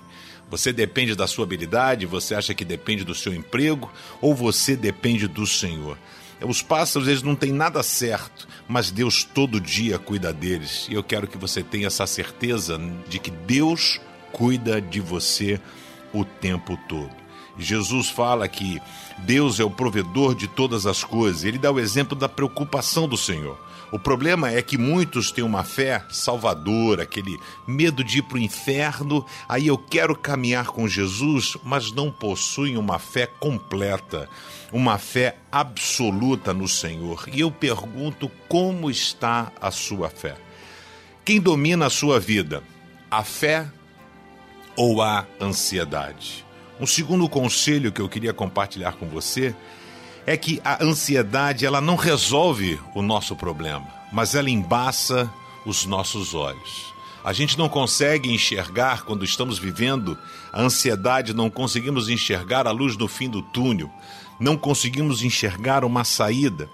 Você 0.56 0.72
depende 0.72 1.16
da 1.16 1.26
sua 1.26 1.42
habilidade, 1.42 2.06
você 2.06 2.32
acha 2.32 2.54
que 2.54 2.64
depende 2.64 3.02
do 3.02 3.12
seu 3.12 3.34
emprego 3.34 3.90
ou 4.20 4.32
você 4.32 4.76
depende 4.76 5.26
do 5.26 5.44
Senhor? 5.44 5.98
Os 6.40 6.62
pássaros, 6.62 7.08
eles 7.08 7.24
não 7.24 7.34
têm 7.34 7.52
nada 7.52 7.82
certo, 7.82 8.46
mas 8.68 8.92
Deus 8.92 9.24
todo 9.24 9.60
dia 9.60 9.98
cuida 9.98 10.32
deles. 10.32 10.86
E 10.88 10.94
eu 10.94 11.02
quero 11.02 11.26
que 11.26 11.36
você 11.36 11.60
tenha 11.60 11.88
essa 11.88 12.06
certeza 12.06 12.80
de 13.08 13.18
que 13.18 13.32
Deus 13.32 14.00
cuida 14.30 14.80
de 14.80 15.00
você 15.00 15.60
o 16.12 16.24
tempo 16.24 16.78
todo. 16.88 17.10
Jesus 17.58 18.08
fala 18.08 18.46
que 18.46 18.80
Deus 19.18 19.58
é 19.58 19.64
o 19.64 19.70
provedor 19.70 20.36
de 20.36 20.46
todas 20.46 20.86
as 20.86 21.02
coisas. 21.02 21.42
Ele 21.42 21.58
dá 21.58 21.72
o 21.72 21.80
exemplo 21.80 22.16
da 22.16 22.28
preocupação 22.28 23.08
do 23.08 23.16
Senhor. 23.16 23.58
O 23.92 23.98
problema 23.98 24.50
é 24.50 24.60
que 24.60 24.76
muitos 24.76 25.30
têm 25.30 25.44
uma 25.44 25.62
fé 25.62 26.04
salvadora, 26.10 27.04
aquele 27.04 27.38
medo 27.66 28.02
de 28.02 28.18
ir 28.18 28.22
para 28.22 28.36
o 28.36 28.40
inferno. 28.40 29.24
Aí 29.48 29.66
eu 29.66 29.78
quero 29.78 30.16
caminhar 30.16 30.66
com 30.66 30.88
Jesus, 30.88 31.56
mas 31.62 31.92
não 31.92 32.10
possuem 32.10 32.76
uma 32.76 32.98
fé 32.98 33.26
completa, 33.26 34.28
uma 34.72 34.98
fé 34.98 35.36
absoluta 35.50 36.52
no 36.52 36.66
Senhor. 36.66 37.28
E 37.32 37.40
eu 37.40 37.50
pergunto: 37.50 38.30
como 38.48 38.90
está 38.90 39.52
a 39.60 39.70
sua 39.70 40.10
fé? 40.10 40.36
Quem 41.24 41.40
domina 41.40 41.86
a 41.86 41.90
sua 41.90 42.18
vida? 42.18 42.62
A 43.10 43.22
fé 43.22 43.66
ou 44.76 45.00
a 45.00 45.26
ansiedade? 45.40 46.44
Um 46.80 46.86
segundo 46.86 47.28
conselho 47.28 47.92
que 47.92 48.00
eu 48.00 48.08
queria 48.08 48.34
compartilhar 48.34 48.92
com 48.92 49.06
você 49.06 49.54
é 50.26 50.36
que 50.36 50.60
a 50.64 50.82
ansiedade 50.82 51.66
ela 51.66 51.80
não 51.80 51.96
resolve 51.96 52.80
o 52.94 53.02
nosso 53.02 53.36
problema, 53.36 53.86
mas 54.12 54.34
ela 54.34 54.48
embaça 54.48 55.30
os 55.66 55.84
nossos 55.84 56.34
olhos. 56.34 56.94
A 57.24 57.32
gente 57.32 57.56
não 57.56 57.68
consegue 57.68 58.30
enxergar 58.32 59.02
quando 59.04 59.24
estamos 59.24 59.58
vivendo 59.58 60.18
a 60.52 60.60
ansiedade, 60.60 61.34
não 61.34 61.48
conseguimos 61.48 62.08
enxergar 62.08 62.66
a 62.66 62.70
luz 62.70 62.96
no 62.96 63.08
fim 63.08 63.28
do 63.28 63.40
túnel. 63.40 63.90
não 64.38 64.56
conseguimos 64.56 65.22
enxergar 65.22 65.84
uma 65.84 66.04
saída. 66.04 66.68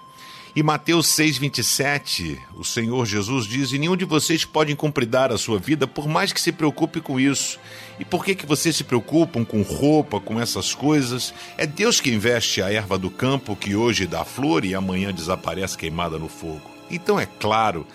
E 0.53 0.61
Mateus 0.61 1.07
6,27, 1.07 2.37
o 2.55 2.63
Senhor 2.65 3.05
Jesus 3.05 3.45
diz: 3.47 3.71
E 3.71 3.79
nenhum 3.79 3.95
de 3.95 4.03
vocês 4.03 4.43
pode 4.43 4.69
incumpridar 4.69 5.31
a 5.31 5.37
sua 5.37 5.57
vida, 5.57 5.87
por 5.87 6.09
mais 6.09 6.33
que 6.33 6.41
se 6.41 6.51
preocupe 6.51 6.99
com 6.99 7.17
isso. 7.17 7.57
E 7.97 8.03
por 8.03 8.25
que, 8.25 8.35
que 8.35 8.45
vocês 8.45 8.75
se 8.75 8.83
preocupam 8.83 9.45
com 9.45 9.61
roupa, 9.61 10.19
com 10.19 10.41
essas 10.41 10.75
coisas? 10.75 11.33
É 11.57 11.65
Deus 11.65 12.01
que 12.01 12.11
investe 12.11 12.61
a 12.61 12.69
erva 12.69 12.97
do 12.97 13.09
campo, 13.09 13.55
que 13.55 13.75
hoje 13.75 14.05
dá 14.05 14.25
flor 14.25 14.65
e 14.65 14.75
amanhã 14.75 15.13
desaparece 15.13 15.77
queimada 15.77 16.19
no 16.19 16.27
fogo. 16.27 16.69
Então 16.89 17.17
é 17.17 17.25
claro 17.25 17.87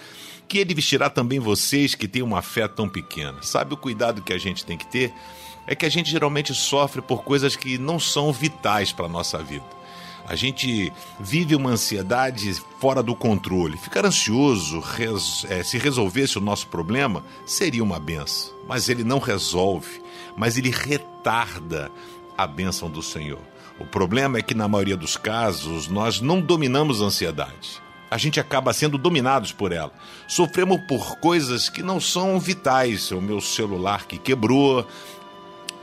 que 0.49 0.57
ele 0.57 0.73
vestirá 0.73 1.11
também 1.11 1.39
vocês 1.39 1.95
que 1.95 2.09
têm 2.09 2.23
uma 2.23 2.41
fé 2.41 2.67
tão 2.67 2.89
pequena. 2.89 3.43
Sabe 3.43 3.75
o 3.75 3.77
cuidado 3.77 4.23
que 4.23 4.33
a 4.33 4.39
gente 4.39 4.65
tem 4.65 4.79
que 4.79 4.87
ter? 4.87 5.13
É 5.67 5.75
que 5.75 5.85
a 5.85 5.91
gente 5.91 6.11
geralmente 6.11 6.55
sofre 6.55 7.03
por 7.03 7.23
coisas 7.23 7.55
que 7.55 7.77
não 7.77 8.01
são 8.01 8.33
vitais 8.33 8.93
para 8.93 9.05
a 9.05 9.11
nossa 9.11 9.43
vida. 9.43 9.76
A 10.29 10.35
gente 10.35 10.93
vive 11.21 11.55
uma 11.55 11.71
ansiedade 11.71 12.53
fora 12.81 13.01
do 13.01 13.15
controle. 13.15 13.77
Ficar 13.77 14.05
ansioso, 14.05 14.81
res, 14.81 15.47
é, 15.49 15.63
se 15.63 15.79
resolvesse 15.79 16.37
o 16.37 16.41
nosso 16.41 16.67
problema, 16.67 17.25
seria 17.47 17.83
uma 17.83 18.01
benção. 18.01 18.53
Mas 18.67 18.89
ele 18.89 19.05
não 19.05 19.21
resolve, 19.21 20.03
mas 20.37 20.59
ele 20.59 20.71
retarda 20.71 21.93
a 22.37 22.45
bênção 22.45 22.91
do 22.91 23.03
Senhor. 23.03 23.39
O 23.79 23.87
problema 23.87 24.39
é 24.39 24.43
que, 24.43 24.55
na 24.55 24.67
maioria 24.67 24.97
dos 24.97 25.17
casos, 25.17 25.87
nós 25.87 26.21
não 26.21 26.41
dominamos 26.41 27.01
a 27.01 27.05
ansiedade. 27.05 27.81
A 28.11 28.19
gente 28.19 28.41
acaba 28.41 28.73
sendo 28.73 28.99
dominados 28.99 29.53
por 29.53 29.71
ela. 29.71 29.93
Sofremos 30.27 30.81
por 30.89 31.19
coisas 31.19 31.69
que 31.69 31.83
não 31.83 32.01
são 32.01 32.41
vitais. 32.41 33.13
O 33.13 33.21
meu 33.21 33.41
celular 33.41 34.07
que 34.07 34.19
quebrou, 34.19 34.87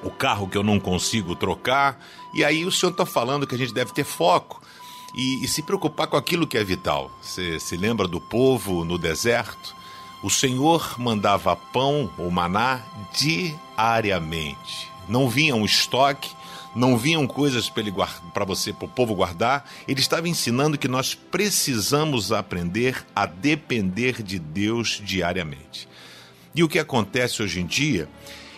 o 0.04 0.10
carro 0.10 0.50
que 0.50 0.58
eu 0.58 0.64
não 0.64 0.80
consigo 0.80 1.36
trocar. 1.36 1.98
E 2.34 2.44
aí 2.44 2.66
o 2.66 2.72
senhor 2.72 2.92
está 2.92 3.06
falando 3.06 3.46
que 3.46 3.56
a 3.56 3.58
gente 3.58 3.74
deve 3.74 3.92
ter 3.92 4.04
foco 4.04 4.62
e, 5.14 5.44
e, 5.44 5.48
se 5.48 5.62
preocupar 5.62 6.08
com 6.08 6.18
aquilo 6.18 6.48
que 6.48 6.58
é 6.58 6.64
vital. 6.64 7.12
Você 7.22 7.60
se 7.60 7.78
lembra 7.78 8.08
do 8.08 8.20
povo 8.20 8.84
no 8.84 8.98
deserto? 8.98 9.76
O 10.24 10.30
Senhor 10.30 10.96
mandava 10.98 11.56
pão 11.56 12.10
ou 12.18 12.32
maná 12.32 12.82
diariamente. 13.14 14.90
Não 15.08 15.30
vinha 15.30 15.54
um 15.54 15.66
estoque, 15.66 16.32
não 16.74 16.98
vinham 16.98 17.28
coisas 17.28 17.70
para 18.34 18.46
você, 18.46 18.72
para 18.74 18.86
o 18.86 18.90
povo 18.90 19.14
guardar. 19.14 19.70
Ele 19.88 20.00
estava 20.00 20.28
ensinando 20.28 20.78
que 20.78 20.88
nós 20.88 21.14
precisamos 21.14 22.32
aprender 22.32 23.06
a 23.16 23.26
depender 23.26 24.24
de 24.24 24.40
Deus 24.40 25.02
diariamente. 25.04 25.88
E 26.56 26.64
o 26.64 26.70
que 26.70 26.80
acontece 26.80 27.44
hoje 27.44 27.60
em 27.60 27.66
dia 27.66 28.08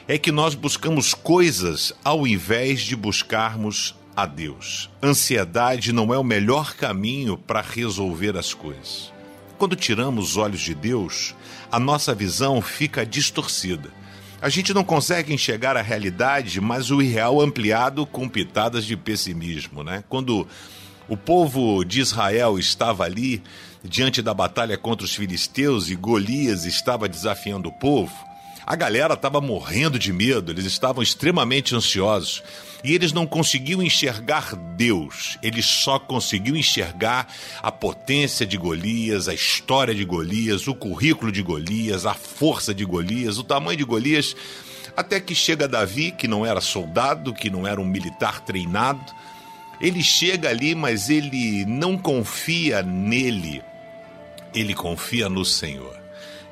é 0.07 0.17
que 0.19 0.31
nós 0.31 0.53
buscamos 0.53 1.13
coisas 1.13 1.91
ao 2.03 2.27
invés 2.27 2.81
de 2.81 2.95
buscarmos 2.95 3.95
a 4.15 4.25
Deus. 4.25 4.89
Ansiedade 5.01 5.91
não 5.91 6.13
é 6.13 6.17
o 6.17 6.23
melhor 6.23 6.75
caminho 6.75 7.37
para 7.37 7.61
resolver 7.61 8.37
as 8.37 8.53
coisas. 8.53 9.11
Quando 9.57 9.75
tiramos 9.75 10.31
os 10.31 10.37
olhos 10.37 10.61
de 10.61 10.75
Deus, 10.75 11.33
a 11.71 11.79
nossa 11.79 12.13
visão 12.13 12.61
fica 12.61 13.05
distorcida. 13.05 13.89
A 14.41 14.47
gente 14.47 14.73
não 14.73 14.83
consegue 14.83 15.33
enxergar 15.33 15.75
a 15.75 15.81
realidade, 15.81 16.61
mas 16.61 16.91
o 16.91 17.01
irreal 17.01 17.41
ampliado 17.41 18.05
com 18.05 18.29
pitadas 18.29 18.85
de 18.85 18.95
pessimismo, 18.95 19.83
né? 19.83 20.03
Quando 20.07 20.47
o 21.07 21.17
povo 21.17 21.83
de 21.83 21.99
Israel 21.99 22.59
estava 22.59 23.05
ali 23.05 23.41
diante 23.83 24.21
da 24.21 24.33
batalha 24.33 24.77
contra 24.77 25.05
os 25.05 25.15
filisteus 25.15 25.89
e 25.89 25.95
Golias 25.95 26.65
estava 26.65 27.09
desafiando 27.09 27.69
o 27.69 27.73
povo, 27.73 28.13
a 28.65 28.75
galera 28.75 29.13
estava 29.13 29.39
morrendo 29.39 29.99
de 29.99 30.12
medo, 30.12 30.51
eles 30.51 30.65
estavam 30.65 31.04
extremamente 31.04 31.75
ansiosos. 31.75 32.41
E 32.84 32.93
eles 32.93 33.13
não 33.13 33.25
conseguiam 33.25 33.82
enxergar 33.82 34.56
Deus, 34.56 35.38
eles 35.41 35.65
só 35.65 35.99
conseguiam 35.99 36.56
enxergar 36.56 37.28
a 37.62 37.71
potência 37.71 38.45
de 38.45 38.58
Golias, 38.58 39.28
a 39.28 39.34
história 39.34 39.93
de 39.93 40.04
Golias, 40.04 40.67
o 40.67 40.75
currículo 40.75 41.32
de 41.32 41.41
Golias, 41.41 42.06
a 42.06 42.13
força 42.13 42.73
de 42.73 42.86
Golias, 42.86 43.38
o 43.38 43.43
tamanho 43.43 43.78
de 43.78 43.84
Golias. 43.84 44.36
Até 44.95 45.19
que 45.19 45.36
chega 45.36 45.67
Davi, 45.67 46.12
que 46.12 46.28
não 46.28 46.45
era 46.45 46.62
soldado, 46.62 47.34
que 47.34 47.49
não 47.49 47.67
era 47.67 47.82
um 47.82 47.86
militar 47.86 48.41
treinado. 48.41 49.13
Ele 49.82 50.04
chega 50.04 50.49
ali, 50.49 50.73
mas 50.73 51.10
ele 51.10 51.65
não 51.65 51.97
confia 51.97 52.82
nele, 52.82 53.62
ele 54.54 54.73
confia 54.73 55.28
no 55.28 55.43
Senhor 55.43 56.04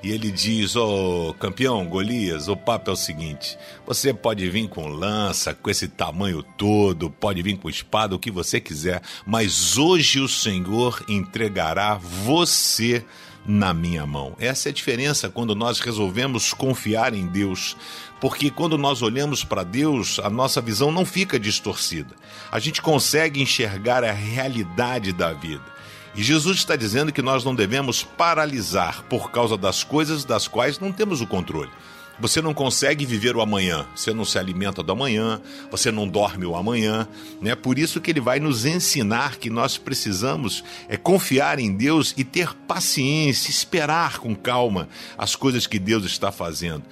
e 0.04 0.12
ele 0.12 0.30
diz: 0.30 0.76
Ô 0.76 1.30
oh, 1.30 1.34
campeão 1.34 1.86
Golias, 1.86 2.50
o 2.50 2.58
papo 2.58 2.90
é 2.90 2.94
o 2.94 2.98
seguinte: 2.98 3.58
você 3.88 4.14
pode 4.14 4.48
vir 4.50 4.68
com 4.68 4.88
lança, 4.88 5.54
com 5.54 5.70
esse 5.70 5.88
tamanho 5.88 6.44
todo, 6.44 7.10
pode 7.10 7.42
vir 7.42 7.58
com 7.58 7.70
espada, 7.70 8.14
o 8.14 8.20
que 8.20 8.30
você 8.30 8.60
quiser, 8.60 9.02
mas 9.26 9.78
hoje 9.78 10.20
o 10.20 10.28
Senhor 10.28 11.04
entregará 11.08 11.96
você 11.96 13.06
na 13.46 13.74
minha 13.74 14.06
mão. 14.06 14.36
Essa 14.40 14.70
é 14.70 14.72
a 14.72 14.74
diferença 14.74 15.30
quando 15.30 15.56
nós 15.56 15.80
resolvemos 15.80 16.54
confiar 16.54 17.14
em 17.14 17.26
Deus. 17.28 17.76
Porque 18.20 18.50
quando 18.50 18.78
nós 18.78 19.02
olhamos 19.02 19.44
para 19.44 19.64
Deus, 19.64 20.18
a 20.20 20.30
nossa 20.30 20.62
visão 20.62 20.92
não 20.92 21.06
fica 21.06 21.38
distorcida. 21.38 22.16
A 22.50 22.58
gente 22.58 22.82
consegue 22.82 23.42
enxergar 23.42 24.02
a 24.02 24.14
realidade 24.14 25.12
da 25.12 25.34
vida. 25.34 25.73
E 26.16 26.22
Jesus 26.22 26.58
está 26.58 26.76
dizendo 26.76 27.12
que 27.12 27.22
nós 27.22 27.44
não 27.44 27.56
devemos 27.56 28.04
paralisar 28.04 29.04
por 29.04 29.32
causa 29.32 29.58
das 29.58 29.84
coisas 29.84 30.24
das 30.24 30.48
quais 30.48 30.80
não 30.80 30.92
temos 30.92 31.22
o 31.22 31.28
controle. 31.28 31.72
Você 32.20 32.42
não 32.42 32.54
consegue 32.54 33.06
viver 33.06 33.36
o 33.36 33.42
amanhã, 33.42 33.88
você 33.96 34.14
não 34.14 34.24
se 34.24 34.38
alimenta 34.38 34.84
do 34.84 34.92
amanhã, 34.92 35.42
você 35.72 35.92
não 35.92 36.08
dorme 36.08 36.46
o 36.46 36.56
amanhã, 36.56 37.08
né? 37.42 37.56
Por 37.56 37.80
isso 37.80 38.00
que 38.00 38.12
ele 38.12 38.22
vai 38.22 38.40
nos 38.40 38.66
ensinar 38.66 39.38
que 39.38 39.50
nós 39.50 39.80
precisamos 39.80 40.64
é 40.88 40.96
confiar 40.96 41.58
em 41.58 41.76
Deus 41.76 42.14
e 42.16 42.24
ter 42.24 42.54
paciência, 42.68 43.50
esperar 43.50 44.20
com 44.20 44.36
calma 44.36 44.88
as 45.18 45.36
coisas 45.36 45.66
que 45.66 45.80
Deus 45.80 46.06
está 46.06 46.32
fazendo. 46.32 46.84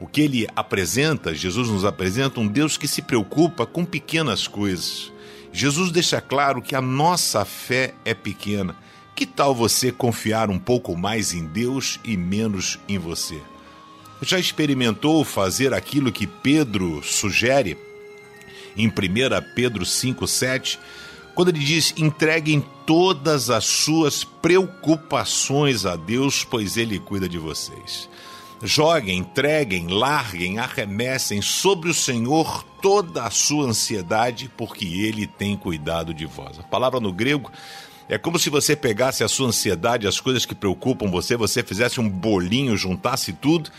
O 0.00 0.08
que 0.08 0.22
ele 0.22 0.48
apresenta, 0.56 1.32
Jesus 1.32 1.68
nos 1.68 1.84
apresenta 1.84 2.40
um 2.40 2.48
Deus 2.48 2.76
que 2.76 2.88
se 2.88 3.00
preocupa 3.00 3.64
com 3.64 3.84
pequenas 3.84 4.48
coisas. 4.48 5.13
Jesus 5.56 5.92
deixa 5.92 6.20
claro 6.20 6.60
que 6.60 6.74
a 6.74 6.80
nossa 6.80 7.44
fé 7.44 7.94
é 8.04 8.12
pequena. 8.12 8.74
Que 9.14 9.24
tal 9.24 9.54
você 9.54 9.92
confiar 9.92 10.50
um 10.50 10.58
pouco 10.58 10.96
mais 10.96 11.32
em 11.32 11.46
Deus 11.46 12.00
e 12.02 12.16
menos 12.16 12.80
em 12.88 12.98
você? 12.98 13.40
Já 14.20 14.36
experimentou 14.36 15.24
fazer 15.24 15.72
aquilo 15.72 16.10
que 16.10 16.26
Pedro 16.26 17.00
sugere 17.04 17.78
em 18.76 18.88
1 18.88 18.92
Pedro 19.54 19.84
5,7? 19.84 20.76
Quando 21.36 21.50
ele 21.50 21.60
diz: 21.60 21.94
entreguem 21.96 22.64
todas 22.84 23.48
as 23.48 23.64
suas 23.64 24.24
preocupações 24.24 25.86
a 25.86 25.94
Deus, 25.94 26.42
pois 26.42 26.76
Ele 26.76 26.98
cuida 26.98 27.28
de 27.28 27.38
vocês. 27.38 28.08
Joguem, 28.62 29.18
entreguem, 29.18 29.88
larguem, 29.88 30.58
arremessem 30.58 31.42
sobre 31.42 31.90
o 31.90 31.94
Senhor 31.94 32.64
toda 32.80 33.24
a 33.24 33.30
sua 33.30 33.66
ansiedade, 33.66 34.50
porque 34.56 34.84
Ele 34.84 35.26
tem 35.26 35.56
cuidado 35.56 36.14
de 36.14 36.24
vós. 36.24 36.58
A 36.58 36.62
palavra 36.62 37.00
no 37.00 37.12
grego 37.12 37.50
é 38.08 38.18
como 38.18 38.38
se 38.38 38.50
você 38.50 38.76
pegasse 38.76 39.24
a 39.24 39.28
sua 39.28 39.48
ansiedade, 39.48 40.06
as 40.06 40.20
coisas 40.20 40.44
que 40.44 40.54
preocupam 40.54 41.10
você, 41.10 41.36
você 41.36 41.62
fizesse 41.62 42.00
um 42.00 42.08
bolinho, 42.08 42.76
juntasse 42.76 43.32
tudo 43.32 43.70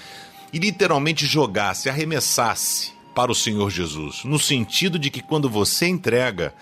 e 0.52 0.60
literalmente 0.60 1.26
jogasse, 1.26 1.90
arremessasse 1.90 2.94
para 3.14 3.32
o 3.32 3.36
Senhor 3.36 3.70
Jesus, 3.70 4.24
no 4.26 4.38
sentido 4.38 5.00
de 5.00 5.10
que 5.10 5.22
quando 5.22 5.50
você 5.50 5.88
entrega, 5.88 6.54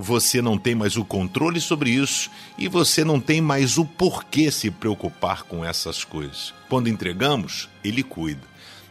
você 0.00 0.40
não 0.40 0.56
tem 0.56 0.74
mais 0.74 0.96
o 0.96 1.04
controle 1.04 1.60
sobre 1.60 1.90
isso 1.90 2.30
e 2.56 2.68
você 2.68 3.04
não 3.04 3.20
tem 3.20 3.40
mais 3.40 3.76
o 3.76 3.84
porquê 3.84 4.50
se 4.50 4.70
preocupar 4.70 5.42
com 5.42 5.64
essas 5.64 6.04
coisas. 6.04 6.54
Quando 6.68 6.88
entregamos, 6.88 7.68
Ele 7.84 8.02
cuida. 8.02 8.40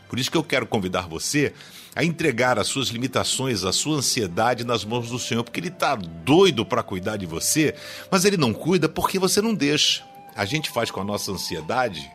Por 0.08 0.19
isso 0.19 0.30
que 0.30 0.38
eu 0.38 0.43
quero 0.43 0.67
convidar 0.67 1.08
você 1.08 1.54
a 1.95 2.04
entregar 2.04 2.60
as 2.60 2.67
suas 2.67 2.89
limitações, 2.89 3.63
a 3.63 3.74
sua 3.74 3.98
ansiedade 3.98 4.63
nas 4.63 4.86
mãos 4.86 5.10
do 5.10 5.17
Senhor, 5.17 5.43
porque 5.43 5.60
Ele 5.60 5.69
está 5.69 5.95
doido 5.95 6.63
para 6.63 6.84
cuidar 6.84 7.17
de 7.17 7.26
você, 7.26 7.74
mas 8.12 8.24
Ele 8.24 8.38
não 8.38 8.54
cuida 8.54 8.88
porque 8.88 9.17
você 9.17 9.41
não 9.41 9.54
deixa. 9.54 10.04
A 10.36 10.45
gente 10.45 10.69
faz 10.69 10.91
com 10.91 11.02
a 11.02 11.04
nossa 11.04 11.32
ansiedade 11.32 12.10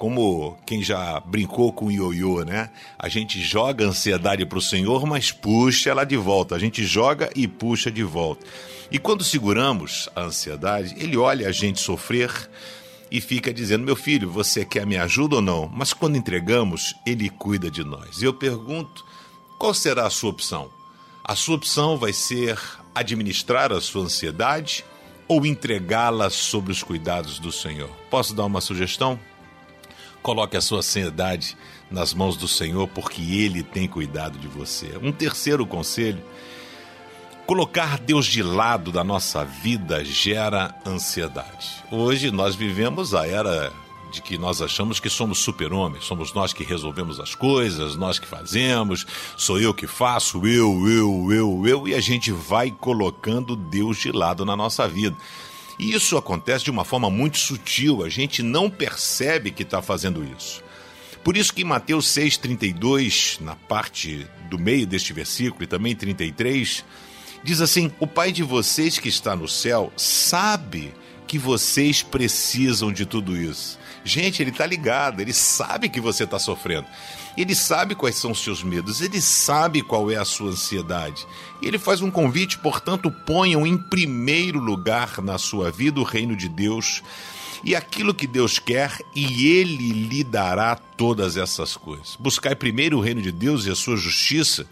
como 0.00 0.56
quem 0.64 0.82
já 0.82 1.20
brincou 1.20 1.70
com 1.74 1.84
o 1.84 1.90
ioiô, 1.92 2.42
né? 2.42 2.70
A 2.98 3.06
gente 3.06 3.38
joga 3.38 3.84
a 3.84 3.88
ansiedade 3.88 4.46
para 4.46 4.56
o 4.56 4.62
Senhor, 4.62 5.04
mas 5.04 5.30
puxa 5.30 5.90
ela 5.90 6.04
de 6.04 6.16
volta. 6.16 6.54
A 6.54 6.58
gente 6.58 6.86
joga 6.86 7.28
e 7.36 7.46
puxa 7.46 7.90
de 7.90 8.02
volta. 8.02 8.46
E 8.90 8.98
quando 8.98 9.22
seguramos 9.22 10.08
a 10.16 10.22
ansiedade, 10.22 10.94
ele 10.96 11.18
olha 11.18 11.46
a 11.46 11.52
gente 11.52 11.80
sofrer 11.80 12.32
e 13.10 13.20
fica 13.20 13.52
dizendo: 13.52 13.84
Meu 13.84 13.94
filho, 13.94 14.30
você 14.30 14.64
quer 14.64 14.86
me 14.86 14.96
ajuda 14.96 15.36
ou 15.36 15.42
não? 15.42 15.70
Mas 15.70 15.92
quando 15.92 16.16
entregamos, 16.16 16.94
ele 17.04 17.28
cuida 17.28 17.70
de 17.70 17.84
nós. 17.84 18.22
E 18.22 18.24
eu 18.24 18.32
pergunto: 18.32 19.04
qual 19.58 19.74
será 19.74 20.06
a 20.06 20.10
sua 20.10 20.30
opção? 20.30 20.70
A 21.22 21.36
sua 21.36 21.56
opção 21.56 21.98
vai 21.98 22.14
ser 22.14 22.58
administrar 22.94 23.70
a 23.70 23.82
sua 23.82 24.04
ansiedade 24.04 24.82
ou 25.28 25.44
entregá-la 25.44 26.30
sobre 26.30 26.72
os 26.72 26.82
cuidados 26.82 27.38
do 27.38 27.52
Senhor? 27.52 27.90
Posso 28.08 28.34
dar 28.34 28.46
uma 28.46 28.62
sugestão? 28.62 29.20
Coloque 30.22 30.56
a 30.56 30.60
sua 30.60 30.78
ansiedade 30.78 31.56
nas 31.90 32.12
mãos 32.12 32.36
do 32.36 32.46
Senhor, 32.46 32.86
porque 32.88 33.20
Ele 33.20 33.62
tem 33.62 33.88
cuidado 33.88 34.38
de 34.38 34.46
você. 34.46 34.98
Um 35.02 35.12
terceiro 35.12 35.66
conselho: 35.66 36.22
Colocar 37.46 37.98
Deus 37.98 38.26
de 38.26 38.42
lado 38.42 38.92
da 38.92 39.02
nossa 39.02 39.44
vida 39.44 40.04
gera 40.04 40.74
ansiedade. 40.86 41.82
Hoje 41.90 42.30
nós 42.30 42.54
vivemos 42.54 43.14
a 43.14 43.26
era 43.26 43.72
de 44.10 44.20
que 44.20 44.36
nós 44.36 44.60
achamos 44.60 45.00
que 45.00 45.08
somos 45.08 45.38
super-homens, 45.38 46.04
somos 46.04 46.32
nós 46.34 46.52
que 46.52 46.64
resolvemos 46.64 47.18
as 47.18 47.34
coisas, 47.34 47.96
nós 47.96 48.18
que 48.18 48.26
fazemos, 48.26 49.06
sou 49.36 49.58
eu 49.58 49.72
que 49.72 49.86
faço, 49.86 50.46
eu, 50.46 50.88
eu, 50.88 51.32
eu, 51.32 51.66
eu, 51.66 51.88
e 51.88 51.94
a 51.94 52.00
gente 52.00 52.30
vai 52.32 52.70
colocando 52.70 53.56
Deus 53.56 53.98
de 53.98 54.10
lado 54.12 54.44
na 54.44 54.56
nossa 54.56 54.86
vida. 54.86 55.16
E 55.80 55.94
isso 55.94 56.18
acontece 56.18 56.62
de 56.62 56.70
uma 56.70 56.84
forma 56.84 57.08
muito 57.08 57.38
sutil, 57.38 58.04
a 58.04 58.08
gente 58.10 58.42
não 58.42 58.68
percebe 58.68 59.50
que 59.50 59.62
está 59.62 59.80
fazendo 59.80 60.22
isso. 60.36 60.62
Por 61.24 61.38
isso 61.38 61.54
que 61.54 61.62
em 61.62 61.64
Mateus 61.64 62.06
6,32, 62.08 63.40
na 63.40 63.56
parte 63.56 64.26
do 64.50 64.58
meio 64.58 64.86
deste 64.86 65.14
versículo, 65.14 65.64
e 65.64 65.66
também 65.66 65.96
33, 65.96 66.84
diz 67.42 67.62
assim: 67.62 67.90
O 67.98 68.06
Pai 68.06 68.30
de 68.30 68.42
vocês 68.42 68.98
que 68.98 69.08
está 69.08 69.34
no 69.34 69.48
céu 69.48 69.90
sabe 69.96 70.92
que 71.26 71.38
vocês 71.38 72.02
precisam 72.02 72.92
de 72.92 73.06
tudo 73.06 73.34
isso. 73.34 73.78
Gente, 74.04 74.42
ele 74.42 74.50
está 74.50 74.66
ligado, 74.66 75.20
ele 75.20 75.32
sabe 75.32 75.88
que 75.88 76.00
você 76.00 76.24
está 76.24 76.38
sofrendo. 76.38 76.86
Ele 77.36 77.54
sabe 77.54 77.94
quais 77.94 78.16
são 78.16 78.32
os 78.32 78.42
seus 78.42 78.62
medos, 78.62 79.00
ele 79.00 79.20
sabe 79.20 79.82
qual 79.82 80.10
é 80.10 80.16
a 80.16 80.24
sua 80.24 80.50
ansiedade. 80.50 81.26
E 81.62 81.66
ele 81.66 81.78
faz 81.78 82.00
um 82.00 82.10
convite, 82.10 82.58
portanto, 82.58 83.10
ponham 83.10 83.66
em 83.66 83.76
primeiro 83.76 84.58
lugar 84.58 85.22
na 85.22 85.38
sua 85.38 85.70
vida 85.70 86.00
o 86.00 86.04
reino 86.04 86.36
de 86.36 86.48
Deus 86.48 87.02
e 87.62 87.76
aquilo 87.76 88.14
que 88.14 88.26
Deus 88.26 88.58
quer, 88.58 88.98
e 89.14 89.46
Ele 89.48 89.92
lhe 89.92 90.24
dará 90.24 90.76
todas 90.76 91.36
essas 91.36 91.76
coisas. 91.76 92.16
Buscai 92.18 92.54
primeiro 92.54 92.98
o 92.98 93.00
reino 93.00 93.20
de 93.20 93.30
Deus 93.30 93.66
e 93.66 93.70
a 93.70 93.74
sua 93.74 93.96
justiça, 93.96 94.66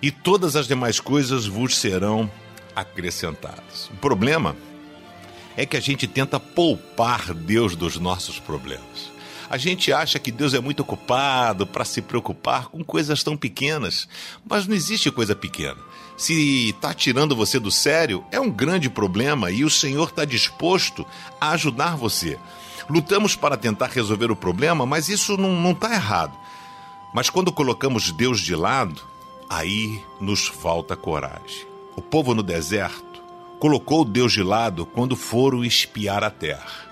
e 0.00 0.10
todas 0.10 0.56
as 0.56 0.66
demais 0.66 0.98
coisas 0.98 1.46
vos 1.46 1.76
serão 1.76 2.30
acrescentadas. 2.74 3.88
O 3.90 3.96
problema 3.98 4.56
é 5.56 5.64
que 5.64 5.76
a 5.76 5.80
gente 5.80 6.06
tenta 6.06 6.40
poupar 6.40 7.32
Deus 7.32 7.76
dos 7.76 7.96
nossos 7.98 8.38
problemas. 8.38 9.11
A 9.52 9.58
gente 9.58 9.92
acha 9.92 10.18
que 10.18 10.32
Deus 10.32 10.54
é 10.54 10.60
muito 10.60 10.80
ocupado 10.80 11.66
para 11.66 11.84
se 11.84 12.00
preocupar 12.00 12.68
com 12.68 12.82
coisas 12.82 13.22
tão 13.22 13.36
pequenas, 13.36 14.08
mas 14.48 14.66
não 14.66 14.74
existe 14.74 15.10
coisa 15.10 15.36
pequena. 15.36 15.76
Se 16.16 16.70
está 16.70 16.94
tirando 16.94 17.36
você 17.36 17.60
do 17.60 17.70
sério, 17.70 18.24
é 18.32 18.40
um 18.40 18.50
grande 18.50 18.88
problema 18.88 19.50
e 19.50 19.62
o 19.62 19.68
Senhor 19.68 20.08
está 20.08 20.24
disposto 20.24 21.04
a 21.38 21.50
ajudar 21.50 21.98
você. 21.98 22.38
Lutamos 22.88 23.36
para 23.36 23.58
tentar 23.58 23.88
resolver 23.88 24.30
o 24.30 24.36
problema, 24.36 24.86
mas 24.86 25.10
isso 25.10 25.36
não 25.36 25.72
está 25.72 25.92
errado. 25.92 26.32
Mas 27.12 27.28
quando 27.28 27.52
colocamos 27.52 28.10
Deus 28.10 28.40
de 28.40 28.56
lado, 28.56 29.02
aí 29.50 30.02
nos 30.18 30.46
falta 30.46 30.96
coragem. 30.96 31.66
O 31.94 32.00
povo 32.00 32.34
no 32.34 32.42
deserto 32.42 33.20
colocou 33.60 34.02
Deus 34.02 34.32
de 34.32 34.42
lado 34.42 34.86
quando 34.86 35.14
foram 35.14 35.62
espiar 35.62 36.24
a 36.24 36.30
terra. 36.30 36.91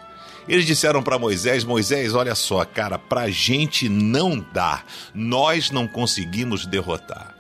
Eles 0.51 0.67
disseram 0.67 1.01
para 1.01 1.17
Moisés: 1.17 1.63
Moisés, 1.63 2.13
olha 2.13 2.35
só, 2.35 2.65
cara, 2.65 2.99
para 2.99 3.21
a 3.21 3.31
gente 3.31 3.89
não 3.89 4.45
dá, 4.53 4.83
nós 5.15 5.71
não 5.71 5.87
conseguimos 5.87 6.67
derrotar. 6.67 7.37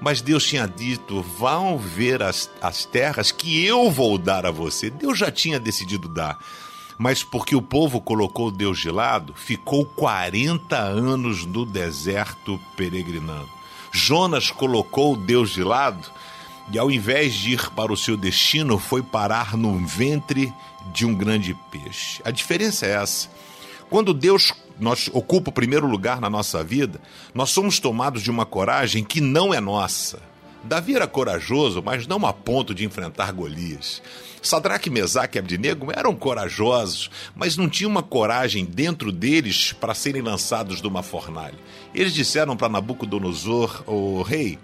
Mas 0.00 0.22
Deus 0.22 0.46
tinha 0.46 0.68
dito: 0.68 1.22
vão 1.22 1.76
ver 1.76 2.22
as, 2.22 2.48
as 2.60 2.84
terras 2.84 3.32
que 3.32 3.66
eu 3.66 3.90
vou 3.90 4.16
dar 4.16 4.46
a 4.46 4.52
você. 4.52 4.90
Deus 4.90 5.18
já 5.18 5.28
tinha 5.28 5.58
decidido 5.58 6.08
dar. 6.08 6.38
Mas 6.96 7.24
porque 7.24 7.56
o 7.56 7.62
povo 7.62 8.00
colocou 8.00 8.48
Deus 8.48 8.78
de 8.78 8.92
lado, 8.92 9.34
ficou 9.34 9.84
40 9.84 10.76
anos 10.78 11.44
no 11.44 11.66
deserto 11.66 12.60
peregrinando. 12.76 13.50
Jonas 13.90 14.52
colocou 14.52 15.16
Deus 15.16 15.50
de 15.50 15.64
lado 15.64 16.08
e 16.70 16.78
ao 16.78 16.90
invés 16.90 17.34
de 17.34 17.54
ir 17.54 17.70
para 17.70 17.92
o 17.92 17.96
seu 17.96 18.16
destino, 18.16 18.78
foi 18.78 19.02
parar 19.02 19.56
no 19.56 19.84
ventre 19.84 20.52
de 20.92 21.06
um 21.06 21.14
grande 21.14 21.56
peixe. 21.70 22.20
A 22.24 22.30
diferença 22.30 22.86
é 22.86 22.90
essa. 22.90 23.28
Quando 23.88 24.14
Deus 24.14 24.52
nós 24.78 25.08
ocupa 25.12 25.50
o 25.50 25.52
primeiro 25.52 25.86
lugar 25.86 26.20
na 26.20 26.30
nossa 26.30 26.64
vida, 26.64 27.00
nós 27.34 27.50
somos 27.50 27.78
tomados 27.78 28.22
de 28.22 28.30
uma 28.30 28.46
coragem 28.46 29.04
que 29.04 29.20
não 29.20 29.52
é 29.52 29.60
nossa. 29.60 30.18
Davi 30.64 30.94
era 30.94 31.06
corajoso, 31.06 31.82
mas 31.82 32.06
não 32.06 32.24
a 32.24 32.32
ponto 32.32 32.74
de 32.74 32.84
enfrentar 32.84 33.32
Golias. 33.32 34.00
Sadraque, 34.40 34.90
Mesaque 34.90 35.38
e 35.38 35.40
Abdinego 35.40 35.92
eram 35.94 36.14
corajosos, 36.14 37.10
mas 37.34 37.56
não 37.56 37.68
tinha 37.68 37.88
uma 37.88 38.02
coragem 38.02 38.64
dentro 38.64 39.12
deles 39.12 39.72
para 39.72 39.94
serem 39.94 40.22
lançados 40.22 40.80
de 40.80 40.86
uma 40.86 41.02
fornalha. 41.02 41.58
Eles 41.94 42.12
disseram 42.14 42.56
para 42.56 42.68
Nabucodonosor, 42.68 43.84
o 43.86 44.22
rei, 44.22 44.58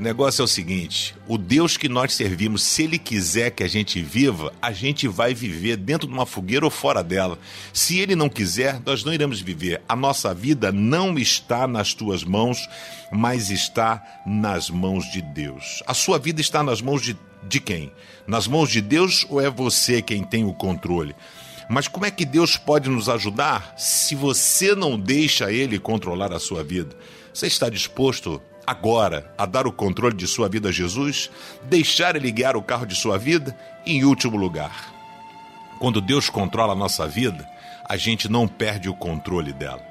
o 0.00 0.02
negócio 0.02 0.40
é 0.40 0.44
o 0.44 0.48
seguinte: 0.48 1.14
o 1.28 1.36
Deus 1.36 1.76
que 1.76 1.86
nós 1.86 2.14
servimos, 2.14 2.62
se 2.62 2.84
Ele 2.84 2.98
quiser 2.98 3.50
que 3.50 3.62
a 3.62 3.68
gente 3.68 4.00
viva, 4.00 4.50
a 4.60 4.72
gente 4.72 5.06
vai 5.06 5.34
viver 5.34 5.76
dentro 5.76 6.08
de 6.08 6.14
uma 6.14 6.24
fogueira 6.24 6.64
ou 6.64 6.70
fora 6.70 7.04
dela. 7.04 7.38
Se 7.70 7.98
Ele 7.98 8.16
não 8.16 8.30
quiser, 8.30 8.80
nós 8.84 9.04
não 9.04 9.12
iremos 9.12 9.42
viver. 9.42 9.82
A 9.86 9.94
nossa 9.94 10.32
vida 10.32 10.72
não 10.72 11.18
está 11.18 11.66
nas 11.66 11.92
tuas 11.92 12.24
mãos, 12.24 12.66
mas 13.12 13.50
está 13.50 14.02
nas 14.24 14.70
mãos 14.70 15.04
de 15.12 15.20
Deus. 15.20 15.82
A 15.86 15.92
sua 15.92 16.18
vida 16.18 16.40
está 16.40 16.62
nas 16.62 16.80
mãos 16.80 17.02
de, 17.02 17.14
de 17.46 17.60
quem? 17.60 17.92
Nas 18.26 18.48
mãos 18.48 18.70
de 18.70 18.80
Deus 18.80 19.26
ou 19.28 19.38
é 19.38 19.50
você 19.50 20.00
quem 20.00 20.24
tem 20.24 20.44
o 20.44 20.54
controle? 20.54 21.14
Mas 21.68 21.86
como 21.86 22.06
é 22.06 22.10
que 22.10 22.24
Deus 22.24 22.56
pode 22.56 22.88
nos 22.88 23.10
ajudar 23.10 23.74
se 23.76 24.14
você 24.14 24.74
não 24.74 24.98
deixa 24.98 25.52
Ele 25.52 25.78
controlar 25.78 26.32
a 26.32 26.40
sua 26.40 26.64
vida? 26.64 26.96
Você 27.34 27.46
está 27.46 27.68
disposto 27.68 28.40
agora 28.66 29.32
a 29.36 29.46
dar 29.46 29.66
o 29.66 29.72
controle 29.72 30.16
de 30.16 30.26
sua 30.26 30.48
vida 30.48 30.68
a 30.68 30.72
Jesus, 30.72 31.30
deixar 31.62 32.16
ele 32.16 32.30
guiar 32.30 32.56
o 32.56 32.62
carro 32.62 32.86
de 32.86 32.94
sua 32.94 33.18
vida 33.18 33.56
e, 33.84 33.96
em 33.96 34.04
último 34.04 34.36
lugar, 34.36 34.92
quando 35.78 36.00
Deus 36.00 36.28
controla 36.28 36.72
a 36.72 36.76
nossa 36.76 37.06
vida, 37.08 37.48
a 37.88 37.96
gente 37.96 38.28
não 38.28 38.46
perde 38.46 38.88
o 38.88 38.94
controle 38.94 39.52
dela. 39.52 39.82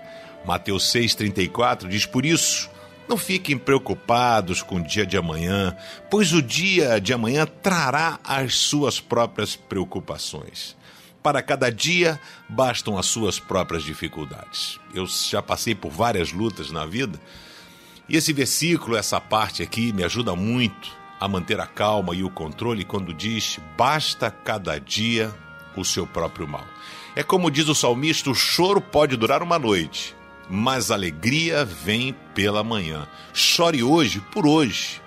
Mateus 0.45 0.85
6,34 0.93 1.87
diz: 1.87 2.05
Por 2.05 2.25
isso, 2.25 2.69
não 3.07 3.17
fiquem 3.17 3.57
preocupados 3.57 4.61
com 4.61 4.75
o 4.75 4.83
dia 4.83 5.05
de 5.05 5.17
amanhã, 5.17 5.75
pois 6.09 6.31
o 6.31 6.41
dia 6.41 7.01
de 7.01 7.11
amanhã 7.11 7.45
trará 7.45 8.19
as 8.23 8.55
suas 8.55 8.99
próprias 8.99 9.55
preocupações. 9.55 10.77
Para 11.21 11.41
cada 11.41 11.69
dia 11.69 12.19
bastam 12.47 12.97
as 12.97 13.07
suas 13.07 13.39
próprias 13.39 13.83
dificuldades. 13.83 14.79
Eu 14.93 15.05
já 15.07 15.41
passei 15.41 15.75
por 15.75 15.91
várias 15.91 16.31
lutas 16.31 16.71
na 16.71 16.85
vida 16.85 17.19
e 18.09 18.17
esse 18.17 18.33
versículo, 18.33 18.97
essa 18.97 19.21
parte 19.21 19.61
aqui, 19.61 19.93
me 19.93 20.03
ajuda 20.03 20.35
muito 20.35 20.97
a 21.19 21.27
manter 21.27 21.59
a 21.59 21.67
calma 21.67 22.15
e 22.15 22.23
o 22.23 22.29
controle 22.29 22.83
quando 22.83 23.13
diz: 23.13 23.59
basta 23.77 24.31
cada 24.31 24.79
dia 24.79 25.33
o 25.75 25.85
seu 25.85 26.07
próprio 26.07 26.47
mal. 26.47 26.65
É 27.15 27.21
como 27.21 27.51
diz 27.51 27.67
o 27.67 27.75
salmista: 27.75 28.31
o 28.31 28.35
choro 28.35 28.81
pode 28.81 29.15
durar 29.15 29.43
uma 29.43 29.59
noite, 29.59 30.15
mas 30.49 30.89
a 30.89 30.95
alegria 30.95 31.63
vem 31.63 32.15
pela 32.33 32.63
manhã. 32.63 33.07
Chore 33.31 33.83
hoje 33.83 34.19
por 34.31 34.47
hoje. 34.47 35.01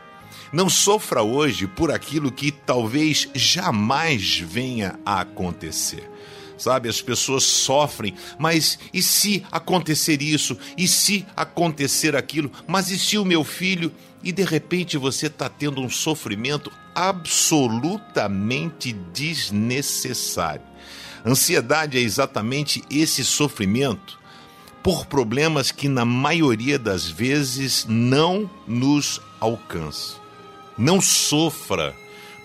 Não 0.53 0.69
sofra 0.69 1.23
hoje 1.23 1.67
por 1.67 1.91
aquilo 1.91 2.31
que 2.31 2.53
talvez 2.53 3.29
jamais 3.35 4.39
venha 4.39 5.01
a 5.05 5.23
acontecer 5.23 6.12
sabe? 6.63 6.89
As 6.89 7.03
pessoas 7.03 7.43
sofrem, 7.43 8.15
mas 8.39 8.79
e 8.95 9.03
se 9.03 9.45
acontecer 9.51 10.23
isso? 10.23 10.57
E 10.79 10.87
se 10.87 11.27
acontecer 11.37 12.15
aquilo? 12.15 12.53
Mas 12.67 12.89
e 12.91 12.99
se 12.99 13.19
o 13.19 13.25
meu 13.25 13.43
filho? 13.43 13.93
E 14.23 14.31
de 14.31 14.45
repente 14.45 14.97
você 14.97 15.27
está 15.27 15.49
tendo 15.49 15.81
um 15.81 15.91
sofrimento 15.91 16.71
absolutamente 16.95 18.93
desnecessário. 18.93 20.63
Ansiedade 21.27 21.99
é 21.99 22.01
exatamente 22.01 22.85
esse 22.89 23.25
sofrimento 23.25 24.21
por 24.83 25.07
problemas 25.07 25.73
que 25.73 25.89
na 25.89 26.05
maioria 26.05 26.79
das 26.79 27.09
vezes 27.09 27.87
não 27.89 28.49
nos 28.67 29.21
alcançam. 29.41 30.21
Não 30.79 31.01
sofra 31.01 31.95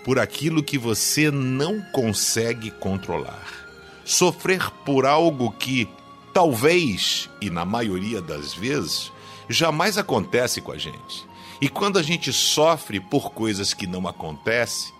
por 0.04 0.18
aquilo 0.18 0.62
que 0.62 0.78
você 0.78 1.30
não 1.30 1.80
consegue 1.92 2.70
controlar 2.70 3.67
sofrer 4.08 4.70
por 4.86 5.04
algo 5.04 5.52
que 5.52 5.86
talvez, 6.32 7.28
e 7.42 7.50
na 7.50 7.66
maioria 7.66 8.22
das 8.22 8.54
vezes, 8.54 9.12
jamais 9.50 9.98
acontece 9.98 10.62
com 10.62 10.72
a 10.72 10.78
gente. 10.78 11.26
E 11.60 11.68
quando 11.68 11.98
a 11.98 12.02
gente 12.02 12.32
sofre 12.32 13.00
por 13.00 13.30
coisas 13.32 13.74
que 13.74 13.86
não 13.86 14.08
acontecem, 14.08 14.94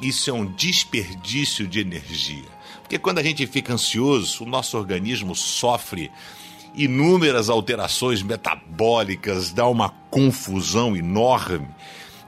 isso 0.00 0.30
é 0.30 0.32
um 0.32 0.46
desperdício 0.46 1.66
de 1.66 1.80
energia. 1.80 2.44
Porque 2.82 3.00
quando 3.00 3.18
a 3.18 3.22
gente 3.24 3.44
fica 3.48 3.74
ansioso, 3.74 4.44
o 4.44 4.48
nosso 4.48 4.78
organismo 4.78 5.34
sofre 5.34 6.08
inúmeras 6.72 7.50
alterações 7.50 8.22
metabólicas, 8.22 9.50
dá 9.50 9.66
uma 9.66 9.88
confusão 10.08 10.96
enorme. 10.96 11.66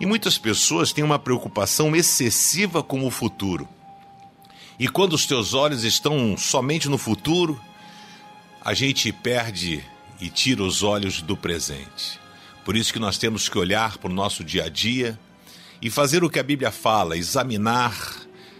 E 0.00 0.04
muitas 0.04 0.36
pessoas 0.36 0.92
têm 0.92 1.04
uma 1.04 1.18
preocupação 1.18 1.94
excessiva 1.94 2.82
com 2.82 3.06
o 3.06 3.10
futuro. 3.10 3.68
E 4.78 4.88
quando 4.88 5.12
os 5.12 5.24
teus 5.24 5.54
olhos 5.54 5.84
estão 5.84 6.36
somente 6.36 6.88
no 6.88 6.98
futuro, 6.98 7.60
a 8.60 8.74
gente 8.74 9.12
perde 9.12 9.84
e 10.20 10.28
tira 10.28 10.62
os 10.62 10.82
olhos 10.82 11.22
do 11.22 11.36
presente. 11.36 12.18
Por 12.64 12.76
isso 12.76 12.92
que 12.92 12.98
nós 12.98 13.16
temos 13.16 13.48
que 13.48 13.58
olhar 13.58 13.98
para 13.98 14.10
o 14.10 14.14
nosso 14.14 14.42
dia 14.42 14.64
a 14.64 14.68
dia 14.68 15.18
e 15.80 15.90
fazer 15.90 16.24
o 16.24 16.30
que 16.30 16.38
a 16.38 16.42
Bíblia 16.42 16.72
fala, 16.72 17.16
examinar 17.16 17.94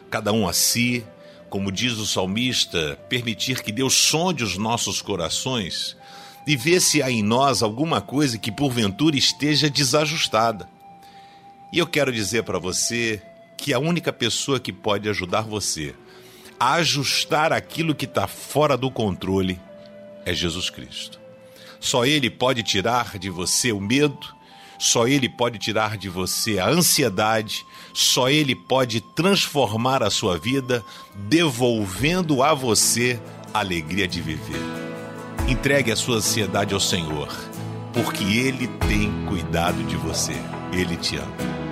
cada 0.08 0.32
um 0.32 0.46
a 0.46 0.52
si, 0.52 1.04
como 1.50 1.72
diz 1.72 1.94
o 1.94 2.06
salmista, 2.06 2.96
permitir 3.08 3.62
que 3.62 3.72
Deus 3.72 3.94
sonde 3.94 4.44
os 4.44 4.56
nossos 4.56 5.02
corações 5.02 5.96
e 6.46 6.54
ver 6.56 6.80
se 6.80 7.02
há 7.02 7.10
em 7.10 7.22
nós 7.22 7.62
alguma 7.62 8.00
coisa 8.00 8.38
que 8.38 8.52
porventura 8.52 9.16
esteja 9.16 9.68
desajustada. 9.68 10.68
E 11.72 11.78
eu 11.78 11.86
quero 11.86 12.12
dizer 12.12 12.44
para 12.44 12.58
você 12.58 13.20
que 13.56 13.72
a 13.72 13.78
única 13.78 14.12
pessoa 14.12 14.60
que 14.60 14.72
pode 14.72 15.08
ajudar 15.08 15.40
você 15.42 15.94
ajustar 16.58 17.52
aquilo 17.52 17.94
que 17.94 18.04
está 18.04 18.26
fora 18.26 18.76
do 18.76 18.90
controle 18.90 19.60
é 20.24 20.32
Jesus 20.32 20.70
Cristo. 20.70 21.20
Só 21.80 22.06
Ele 22.06 22.30
pode 22.30 22.62
tirar 22.62 23.18
de 23.18 23.28
você 23.28 23.72
o 23.72 23.80
medo, 23.80 24.34
só 24.78 25.06
Ele 25.06 25.28
pode 25.28 25.58
tirar 25.58 25.96
de 25.96 26.08
você 26.08 26.58
a 26.58 26.68
ansiedade, 26.68 27.64
só 27.92 28.28
Ele 28.28 28.54
pode 28.54 29.00
transformar 29.00 30.02
a 30.02 30.10
sua 30.10 30.38
vida, 30.38 30.82
devolvendo 31.14 32.42
a 32.42 32.54
você 32.54 33.20
a 33.52 33.60
alegria 33.60 34.08
de 34.08 34.20
viver. 34.20 34.60
Entregue 35.46 35.92
a 35.92 35.96
sua 35.96 36.16
ansiedade 36.16 36.72
ao 36.72 36.80
Senhor, 36.80 37.28
porque 37.92 38.24
Ele 38.24 38.66
tem 38.66 39.10
cuidado 39.26 39.82
de 39.84 39.96
você. 39.96 40.34
Ele 40.72 40.96
te 40.96 41.16
ama. 41.16 41.63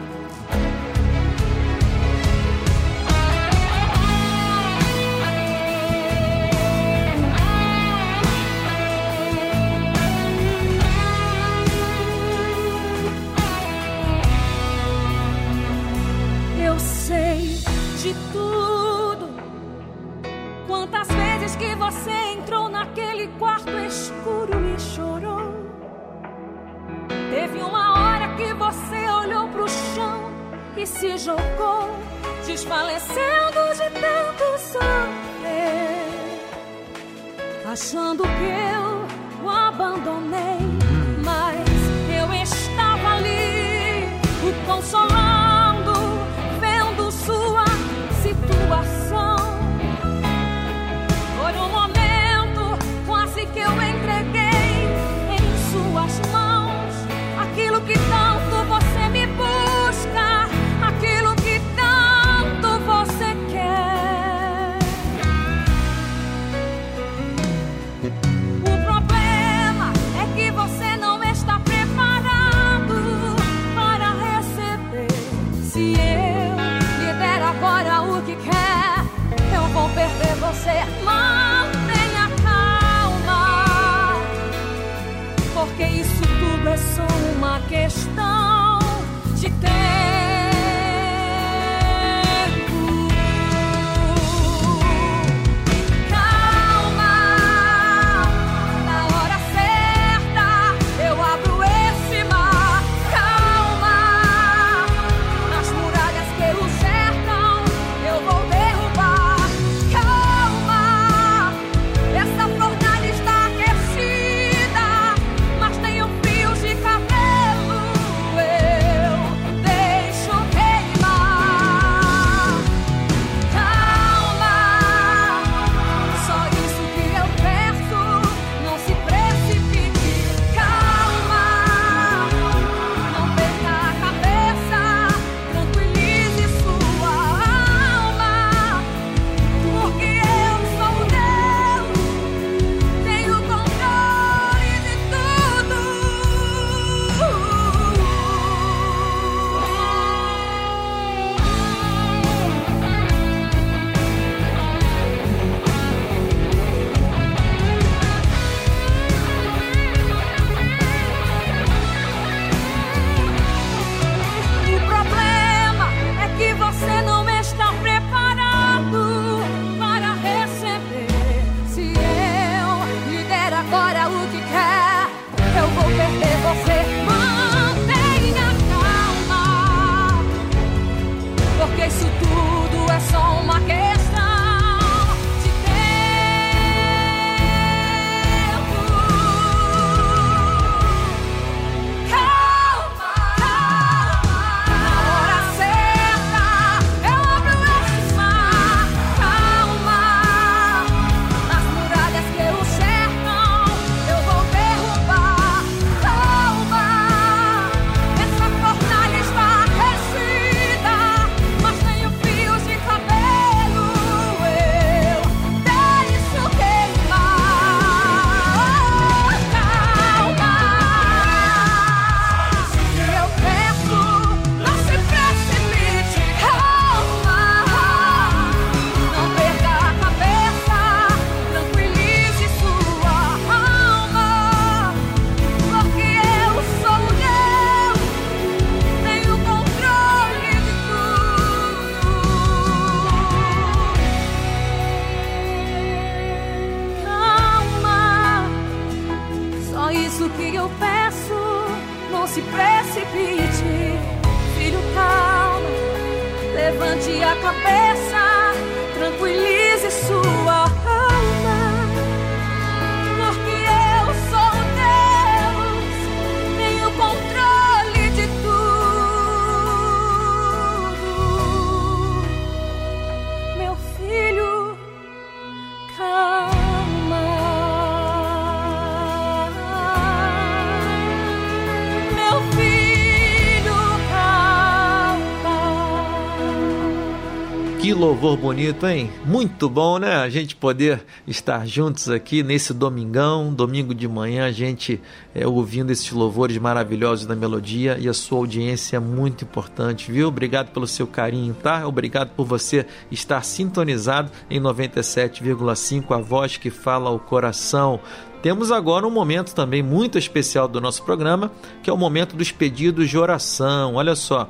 Que 287.82 287.92
louvor 287.92 288.36
bonito, 288.36 288.86
hein? 288.86 289.10
Muito 289.24 289.68
bom, 289.68 289.98
né? 289.98 290.14
A 290.14 290.28
gente 290.28 290.54
poder 290.54 291.02
estar 291.26 291.66
juntos 291.66 292.08
aqui 292.08 292.40
nesse 292.40 292.72
domingão, 292.72 293.52
domingo 293.52 293.92
de 293.92 294.06
manhã, 294.06 294.46
a 294.46 294.52
gente 294.52 295.00
é, 295.34 295.44
ouvindo 295.48 295.90
esses 295.90 296.12
louvores 296.12 296.56
maravilhosos 296.58 297.26
da 297.26 297.34
melodia 297.34 297.98
e 297.98 298.08
a 298.08 298.14
sua 298.14 298.38
audiência 298.38 298.98
é 298.98 299.00
muito 299.00 299.42
importante, 299.42 300.12
viu? 300.12 300.28
Obrigado 300.28 300.70
pelo 300.70 300.86
seu 300.86 301.08
carinho, 301.08 301.54
tá? 301.54 301.84
Obrigado 301.84 302.30
por 302.36 302.46
você 302.46 302.86
estar 303.10 303.44
sintonizado 303.44 304.30
em 304.48 304.60
97,5, 304.60 306.14
a 306.16 306.18
voz 306.18 306.56
que 306.56 306.70
fala 306.70 307.10
ao 307.10 307.18
coração. 307.18 307.98
Temos 308.42 308.70
agora 308.70 309.08
um 309.08 309.10
momento 309.10 309.56
também 309.56 309.82
muito 309.82 310.16
especial 310.16 310.68
do 310.68 310.80
nosso 310.80 311.02
programa, 311.02 311.50
que 311.82 311.90
é 311.90 311.92
o 311.92 311.98
momento 311.98 312.36
dos 312.36 312.52
pedidos 312.52 313.10
de 313.10 313.18
oração. 313.18 313.96
Olha 313.96 314.14
só, 314.14 314.48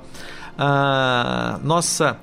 a 0.59 1.59
nossa 1.63 2.19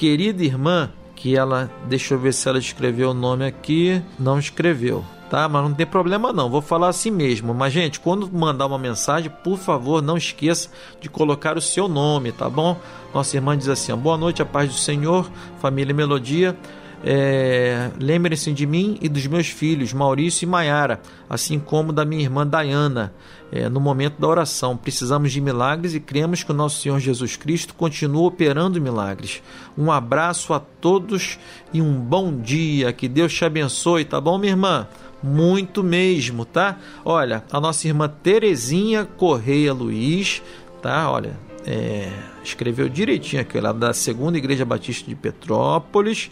querida 0.00 0.42
irmã, 0.42 0.88
que 1.14 1.36
ela, 1.36 1.70
deixa 1.86 2.14
eu 2.14 2.18
ver 2.18 2.32
se 2.32 2.48
ela 2.48 2.58
escreveu 2.58 3.10
o 3.10 3.14
nome 3.14 3.44
aqui, 3.44 4.02
não 4.18 4.38
escreveu. 4.38 5.04
Tá, 5.28 5.46
mas 5.46 5.62
não 5.62 5.74
tem 5.74 5.86
problema 5.86 6.32
não, 6.32 6.48
vou 6.48 6.62
falar 6.62 6.88
assim 6.88 7.10
mesmo. 7.10 7.52
Mas, 7.52 7.74
gente, 7.74 8.00
quando 8.00 8.26
mandar 8.32 8.64
uma 8.64 8.78
mensagem, 8.78 9.30
por 9.44 9.58
favor, 9.58 10.00
não 10.00 10.16
esqueça 10.16 10.70
de 11.02 11.10
colocar 11.10 11.58
o 11.58 11.60
seu 11.60 11.86
nome, 11.86 12.32
tá 12.32 12.48
bom? 12.48 12.80
Nossa 13.12 13.36
irmã 13.36 13.56
diz 13.56 13.68
assim: 13.68 13.92
ó, 13.92 13.96
boa 13.96 14.16
noite, 14.16 14.40
a 14.40 14.46
paz 14.46 14.70
do 14.70 14.74
Senhor, 14.74 15.30
família 15.60 15.94
Melodia. 15.94 16.56
É, 17.02 17.90
Lembrem-se 17.98 18.52
de 18.52 18.66
mim 18.66 18.98
e 19.00 19.08
dos 19.08 19.26
meus 19.26 19.48
filhos, 19.48 19.92
Maurício 19.92 20.44
e 20.44 20.48
Maiara, 20.48 21.00
assim 21.28 21.58
como 21.58 21.92
da 21.92 22.04
minha 22.04 22.22
irmã 22.22 22.46
Diana, 22.46 23.12
é, 23.50 23.68
no 23.68 23.80
momento 23.80 24.20
da 24.20 24.28
oração. 24.28 24.76
Precisamos 24.76 25.32
de 25.32 25.40
milagres 25.40 25.94
e 25.94 26.00
cremos 26.00 26.42
que 26.42 26.50
o 26.50 26.54
nosso 26.54 26.80
Senhor 26.80 26.98
Jesus 27.00 27.36
Cristo 27.36 27.74
continua 27.74 28.26
operando 28.26 28.80
milagres. 28.80 29.42
Um 29.76 29.90
abraço 29.90 30.52
a 30.52 30.60
todos 30.60 31.38
e 31.72 31.80
um 31.80 31.94
bom 31.98 32.36
dia. 32.36 32.92
Que 32.92 33.08
Deus 33.08 33.32
te 33.32 33.44
abençoe, 33.44 34.04
tá 34.04 34.20
bom, 34.20 34.36
minha 34.38 34.52
irmã? 34.52 34.86
Muito 35.22 35.82
mesmo, 35.82 36.44
tá? 36.44 36.78
Olha, 37.04 37.44
a 37.50 37.60
nossa 37.60 37.86
irmã 37.86 38.08
Terezinha 38.08 39.04
Correia 39.04 39.72
Luiz, 39.72 40.42
tá? 40.82 41.10
Olha, 41.10 41.36
é, 41.66 42.10
escreveu 42.42 42.88
direitinho 42.88 43.42
aqui, 43.42 43.58
ela 43.58 43.70
é 43.70 43.74
da 43.74 43.92
Segunda 43.92 44.38
Igreja 44.38 44.64
Batista 44.64 45.08
de 45.08 45.14
Petrópolis. 45.14 46.30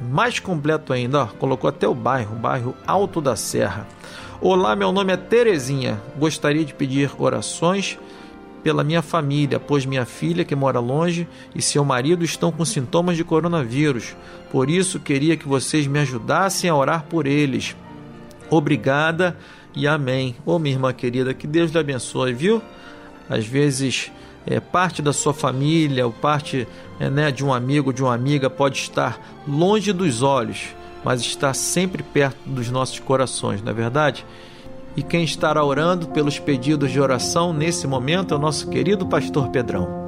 Mais 0.00 0.38
completo 0.38 0.92
ainda, 0.92 1.24
ó, 1.24 1.26
colocou 1.26 1.68
até 1.68 1.86
o 1.86 1.94
bairro, 1.94 2.34
o 2.34 2.38
bairro 2.38 2.74
Alto 2.86 3.20
da 3.20 3.36
Serra. 3.36 3.86
Olá, 4.40 4.74
meu 4.74 4.90
nome 4.92 5.12
é 5.12 5.16
Terezinha. 5.16 6.00
Gostaria 6.18 6.64
de 6.64 6.72
pedir 6.72 7.10
orações 7.18 7.98
pela 8.62 8.82
minha 8.82 9.02
família, 9.02 9.60
pois 9.60 9.84
minha 9.84 10.06
filha, 10.06 10.44
que 10.44 10.54
mora 10.54 10.80
longe, 10.80 11.28
e 11.54 11.60
seu 11.60 11.84
marido 11.84 12.24
estão 12.24 12.50
com 12.50 12.64
sintomas 12.64 13.16
de 13.16 13.24
coronavírus. 13.24 14.16
Por 14.50 14.70
isso, 14.70 14.98
queria 15.00 15.36
que 15.36 15.46
vocês 15.46 15.86
me 15.86 15.98
ajudassem 15.98 16.70
a 16.70 16.74
orar 16.74 17.04
por 17.04 17.26
eles. 17.26 17.76
Obrigada 18.48 19.36
e 19.76 19.86
amém. 19.86 20.34
Ô, 20.46 20.58
minha 20.58 20.74
irmã 20.74 20.92
querida, 20.94 21.34
que 21.34 21.46
Deus 21.46 21.70
lhe 21.70 21.78
abençoe, 21.78 22.32
viu? 22.32 22.62
Às 23.28 23.46
vezes, 23.46 24.10
é, 24.46 24.60
parte 24.60 25.02
da 25.02 25.12
sua 25.12 25.34
família 25.34 26.06
ou 26.06 26.12
parte 26.12 26.66
é, 26.98 27.10
né, 27.10 27.30
de 27.30 27.44
um 27.44 27.52
amigo, 27.52 27.92
de 27.92 28.02
uma 28.02 28.14
amiga 28.14 28.48
pode 28.48 28.78
estar 28.78 29.20
longe 29.46 29.92
dos 29.92 30.22
olhos, 30.22 30.74
mas 31.04 31.20
está 31.20 31.52
sempre 31.54 32.02
perto 32.02 32.38
dos 32.46 32.70
nossos 32.70 32.98
corações, 32.98 33.62
não 33.62 33.70
é 33.70 33.74
verdade? 33.74 34.24
E 34.96 35.02
quem 35.02 35.22
estará 35.22 35.64
orando 35.64 36.08
pelos 36.08 36.38
pedidos 36.38 36.90
de 36.90 37.00
oração 37.00 37.52
nesse 37.52 37.86
momento 37.86 38.34
é 38.34 38.36
o 38.36 38.40
nosso 38.40 38.68
querido 38.68 39.06
pastor 39.06 39.48
Pedrão. 39.48 40.00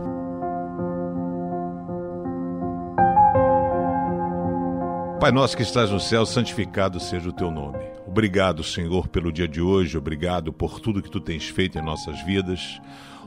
Pai 5.20 5.30
nosso 5.30 5.56
que 5.56 5.62
estás 5.62 5.88
no 5.88 6.00
céu, 6.00 6.26
santificado 6.26 6.98
seja 6.98 7.28
o 7.28 7.32
teu 7.32 7.48
nome. 7.48 7.78
Obrigado, 8.04 8.64
Senhor, 8.64 9.06
pelo 9.06 9.30
dia 9.30 9.46
de 9.46 9.60
hoje, 9.60 9.96
obrigado 9.96 10.52
por 10.52 10.80
tudo 10.80 11.00
que 11.00 11.08
tu 11.08 11.20
tens 11.20 11.48
feito 11.48 11.78
em 11.78 11.82
nossas 11.82 12.20
vidas. 12.24 12.80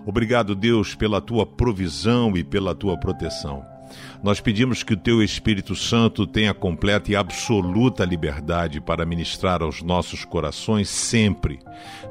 Obrigado, 0.05 0.55
Deus, 0.55 0.93
pela 0.93 1.19
tua 1.19 1.45
provisão 1.45 2.37
e 2.37 2.43
pela 2.43 2.75
tua 2.75 2.97
proteção. 2.97 3.65
Nós 4.23 4.39
pedimos 4.39 4.83
que 4.83 4.93
o 4.93 4.97
teu 4.97 5.21
Espírito 5.21 5.75
Santo 5.75 6.25
tenha 6.25 6.53
completa 6.53 7.11
e 7.11 7.15
absoluta 7.15 8.03
liberdade 8.03 8.81
para 8.81 9.05
ministrar 9.05 9.61
aos 9.61 9.81
nossos 9.81 10.25
corações 10.25 10.89
sempre, 10.89 11.59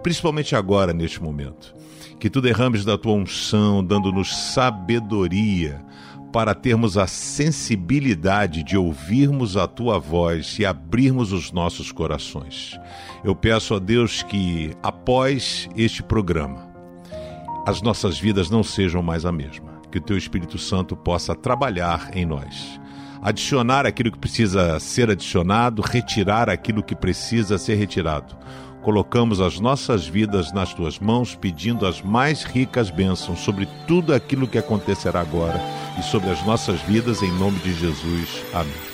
principalmente 0.03 0.55
agora, 0.55 0.93
neste 0.93 1.23
momento. 1.23 1.75
Que 2.19 2.31
tu 2.31 2.41
derrames 2.41 2.85
da 2.85 2.97
tua 2.97 3.15
unção, 3.15 3.85
dando-nos 3.85 4.35
sabedoria 4.35 5.85
para 6.33 6.55
termos 6.55 6.99
a 6.99 7.07
sensibilidade 7.07 8.65
de 8.65 8.77
ouvirmos 8.77 9.57
a 9.57 9.69
tua 9.69 10.01
voz 10.01 10.59
e 10.59 10.67
abrirmos 10.67 11.33
os 11.33 11.53
nossos 11.53 11.93
corações. 11.93 12.79
Eu 13.23 13.37
peço 13.37 13.75
a 13.75 13.79
Deus 13.79 14.23
que, 14.25 14.73
após 14.83 15.69
este 15.77 16.03
programa, 16.03 16.74
as 17.67 17.81
nossas 17.81 18.19
vidas 18.19 18.51
não 18.51 18.63
sejam 18.63 19.03
mais 19.03 19.25
a 19.25 19.33
mesma. 19.33 19.81
Que 19.91 19.99
o 19.99 20.01
teu 20.01 20.17
Espírito 20.17 20.59
Santo 20.59 20.97
possa 20.97 21.35
trabalhar 21.35 22.11
em 22.15 22.27
nós. 22.27 22.81
Adicionar 23.23 23.87
aquilo 23.87 24.13
que 24.13 24.19
precisa 24.19 24.79
ser 24.79 25.11
adicionado, 25.11 25.81
retirar 25.81 26.51
aquilo 26.51 26.83
que 26.83 26.95
precisa 26.95 27.57
ser 27.57 27.77
retirado. 27.77 28.37
Colocamos 28.83 29.41
as 29.41 29.59
nossas 29.59 30.07
vidas 30.07 30.53
nas 30.53 30.75
tuas 30.75 30.99
mãos, 30.99 31.35
pedindo 31.35 31.87
as 31.87 32.03
mais 32.03 32.45
ricas 32.45 32.91
bênçãos 32.91 33.41
sobre 33.41 33.67
tudo 33.87 34.13
aquilo 34.13 34.47
que 34.47 34.59
acontecerá 34.59 35.23
agora 35.23 35.59
e 35.99 36.03
sobre 36.03 36.29
as 36.29 36.45
nossas 36.45 36.83
vidas, 36.83 37.23
em 37.23 37.33
nome 37.39 37.59
de 37.61 37.73
Jesus. 37.73 38.45
Amém. 38.53 38.94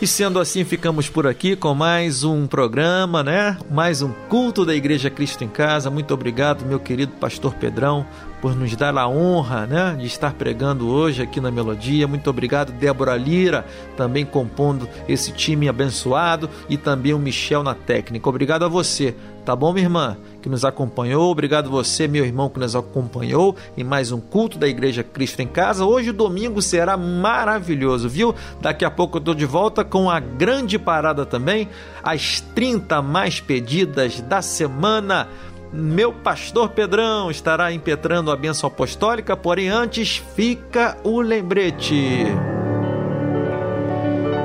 E 0.00 0.06
sendo 0.06 0.38
assim, 0.38 0.64
ficamos 0.64 1.08
por 1.08 1.26
aqui 1.26 1.56
com 1.56 1.74
mais 1.74 2.22
um 2.22 2.46
programa, 2.46 3.20
né? 3.24 3.58
Mais 3.68 4.00
um 4.00 4.12
culto 4.28 4.64
da 4.64 4.72
Igreja 4.72 5.10
Cristo 5.10 5.42
em 5.42 5.48
Casa. 5.48 5.90
Muito 5.90 6.14
obrigado, 6.14 6.64
meu 6.64 6.78
querido 6.78 7.14
pastor 7.14 7.52
Pedrão, 7.54 8.06
por 8.40 8.54
nos 8.54 8.76
dar 8.76 8.96
a 8.96 9.08
honra, 9.08 9.66
né, 9.66 9.96
de 9.98 10.06
estar 10.06 10.34
pregando 10.34 10.88
hoje 10.88 11.20
aqui 11.20 11.40
na 11.40 11.50
Melodia. 11.50 12.06
Muito 12.06 12.30
obrigado, 12.30 12.70
Débora 12.70 13.16
Lira, 13.16 13.66
também 13.96 14.24
compondo 14.24 14.88
esse 15.08 15.32
time 15.32 15.68
abençoado 15.68 16.48
e 16.68 16.76
também 16.76 17.12
o 17.12 17.18
Michel 17.18 17.64
na 17.64 17.74
técnica. 17.74 18.28
Obrigado 18.28 18.64
a 18.64 18.68
você, 18.68 19.16
tá 19.44 19.56
bom, 19.56 19.72
minha 19.72 19.86
irmã, 19.86 20.16
que 20.48 20.50
nos 20.50 20.64
acompanhou. 20.64 21.30
Obrigado 21.30 21.68
você, 21.68 22.08
meu 22.08 22.24
irmão, 22.24 22.48
que 22.48 22.58
nos 22.58 22.74
acompanhou 22.74 23.54
em 23.76 23.84
mais 23.84 24.10
um 24.10 24.18
culto 24.18 24.58
da 24.58 24.66
Igreja 24.66 25.04
Cristo 25.04 25.40
em 25.40 25.46
Casa. 25.46 25.84
Hoje 25.84 26.08
o 26.10 26.14
domingo 26.14 26.62
será 26.62 26.96
maravilhoso, 26.96 28.08
viu? 28.08 28.34
Daqui 28.60 28.84
a 28.84 28.90
pouco 28.90 29.18
eu 29.18 29.20
tô 29.20 29.34
de 29.34 29.44
volta 29.44 29.84
com 29.84 30.10
a 30.10 30.18
grande 30.18 30.78
parada 30.78 31.26
também, 31.26 31.68
as 32.02 32.40
30 32.40 33.02
mais 33.02 33.40
pedidas 33.40 34.22
da 34.22 34.40
semana. 34.40 35.28
Meu 35.70 36.14
pastor 36.14 36.70
Pedrão 36.70 37.30
estará 37.30 37.70
impetrando 37.70 38.30
a 38.30 38.36
bênção 38.36 38.68
apostólica, 38.68 39.36
porém 39.36 39.68
antes 39.68 40.16
fica 40.34 40.96
o 41.04 41.20
lembrete. 41.20 42.24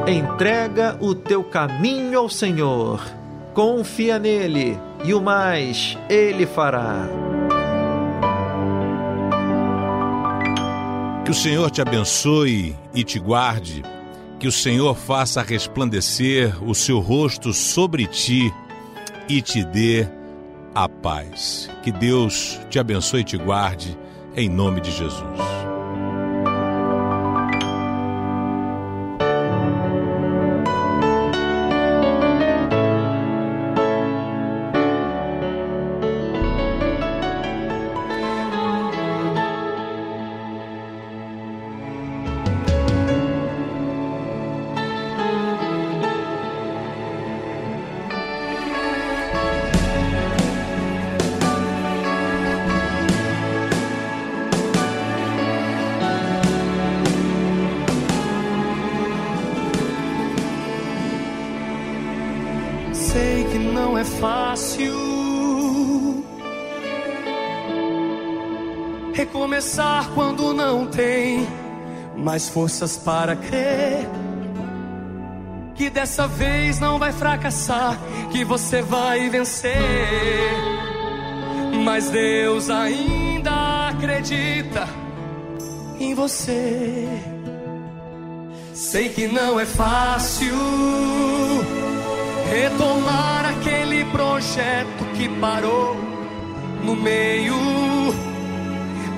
Entrega 0.05 0.97
o 0.99 1.15
teu 1.15 1.45
caminho 1.45 2.19
ao 2.19 2.27
Senhor, 2.27 3.01
confia 3.53 4.19
nele 4.19 4.77
e 5.03 5.13
o 5.13 5.21
mais 5.21 5.97
ele 6.09 6.45
fará. 6.45 7.07
Que 11.25 11.31
o 11.31 11.33
Senhor 11.33 11.71
te 11.71 11.81
abençoe 11.81 12.75
e 12.93 13.03
te 13.03 13.19
guarde, 13.19 13.83
que 14.39 14.47
o 14.47 14.51
Senhor 14.51 14.95
faça 14.95 15.41
resplandecer 15.41 16.53
o 16.63 16.75
seu 16.75 16.99
rosto 16.99 17.53
sobre 17.53 18.07
ti 18.07 18.53
e 19.29 19.41
te 19.41 19.63
dê 19.63 20.07
a 20.75 20.89
paz. 20.89 21.69
Que 21.81 21.91
Deus 21.91 22.59
te 22.69 22.77
abençoe 22.77 23.21
e 23.21 23.25
te 23.25 23.37
guarde, 23.37 23.97
em 24.35 24.49
nome 24.49 24.81
de 24.81 24.91
Jesus. 24.91 25.62
Mais 72.33 72.49
forças 72.49 72.97
para 72.97 73.35
crer. 73.35 74.09
Que 75.75 75.87
dessa 75.87 76.27
vez 76.27 76.79
não 76.79 76.97
vai 76.97 77.11
fracassar, 77.11 77.95
que 78.31 78.43
você 78.43 78.81
vai 78.81 79.29
vencer. 79.29 79.77
Mas 81.85 82.09
Deus 82.09 82.71
ainda 82.71 83.89
acredita 83.89 84.87
em 85.99 86.15
você. 86.15 87.07
Sei 88.73 89.09
que 89.09 89.27
não 89.27 89.59
é 89.59 89.65
fácil 89.67 90.55
retomar 92.49 93.45
aquele 93.45 94.05
projeto 94.05 95.05
que 95.15 95.29
parou 95.39 95.95
no 96.83 96.95
meio. 96.95 97.82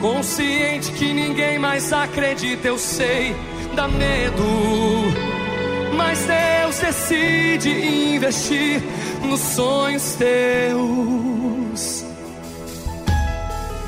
Consciente 0.06 0.91
que 0.91 1.12
ninguém 1.12 1.58
mais 1.58 1.91
acredita, 1.91 2.68
eu 2.68 2.78
sei, 2.78 3.36
dá 3.74 3.88
medo. 3.88 4.43
Mas 5.97 6.20
Deus 6.28 6.78
decide 6.78 7.72
investir 8.14 8.84
nos 9.24 9.39
sonhos 9.39 10.14
teus. 10.14 12.06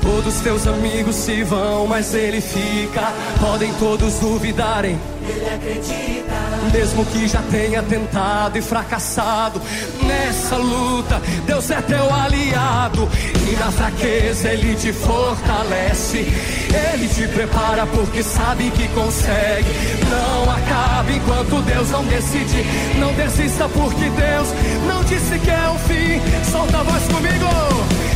Todos 0.02 0.40
teus 0.40 0.66
amigos 0.66 1.14
se 1.14 1.44
vão, 1.44 1.86
mas 1.86 2.12
ele 2.12 2.40
fica. 2.40 3.12
Podem 3.38 3.72
todos 3.74 4.14
duvidarem. 4.14 4.98
Ele 5.28 5.54
acredita. 5.54 6.38
Mesmo 6.72 7.04
que 7.06 7.28
já 7.28 7.42
tenha 7.50 7.82
tentado 7.82 8.58
e 8.58 8.62
fracassado 8.62 9.60
nessa 10.02 10.56
luta, 10.56 11.20
Deus 11.46 11.70
é 11.70 11.80
teu 11.82 12.12
aliado. 12.12 13.08
E 13.50 13.56
na 13.56 13.70
fraqueza 13.70 14.48
ele 14.52 14.74
te 14.74 14.92
fortalece. 14.92 16.18
Ele 16.18 17.08
te 17.08 17.26
prepara 17.28 17.86
porque 17.86 18.22
sabe 18.22 18.70
que 18.70 18.88
consegue. 18.88 19.68
Não 20.10 20.50
acabe 20.50 21.16
enquanto 21.16 21.62
Deus 21.62 21.90
não 21.90 22.04
decide. 22.04 22.64
Não 22.98 23.12
desista 23.14 23.68
porque 23.68 24.10
Deus 24.10 24.48
não 24.86 25.02
disse 25.04 25.38
que 25.38 25.50
é 25.50 25.68
o 25.68 25.78
fim. 25.78 26.50
Solta 26.50 26.78
a 26.78 26.82
voz 26.82 27.04
comigo. 27.04 27.48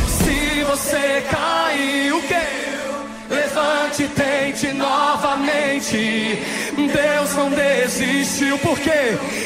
Se 0.07 0.63
você 0.63 1.23
caiu, 1.29 2.21
que 2.21 3.33
levante 3.33 4.03
e 4.03 4.07
tente 4.07 4.73
novamente. 4.73 6.39
Deus 6.75 7.33
não 7.35 7.49
desistiu 7.49 8.57
porque 8.59 8.89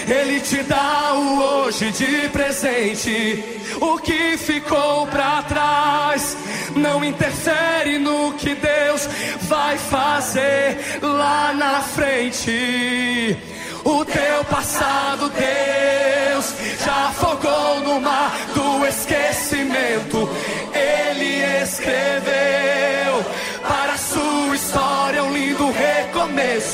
Ele 0.07 0.39
te 0.39 0.63
dá 0.63 1.13
o 1.13 1.39
hoje 1.39 1.91
de 1.91 2.29
presente. 2.29 3.43
O 3.79 3.97
que 3.97 4.37
ficou 4.37 5.05
pra 5.07 5.43
trás 5.43 6.37
não 6.75 7.03
interfere 7.03 7.99
no 7.99 8.33
que 8.33 8.55
Deus 8.55 9.07
vai 9.41 9.77
fazer 9.77 10.99
lá 11.01 11.53
na 11.53 11.81
frente. 11.81 13.37
O 13.83 14.03
teu 14.03 14.43
passado, 14.49 15.29
Deus, 15.29 16.53
já 16.83 17.07
afogou 17.09 17.81
no 17.81 18.01
mar 18.01 18.31
do 18.53 18.85
esquecimento. 18.85 19.56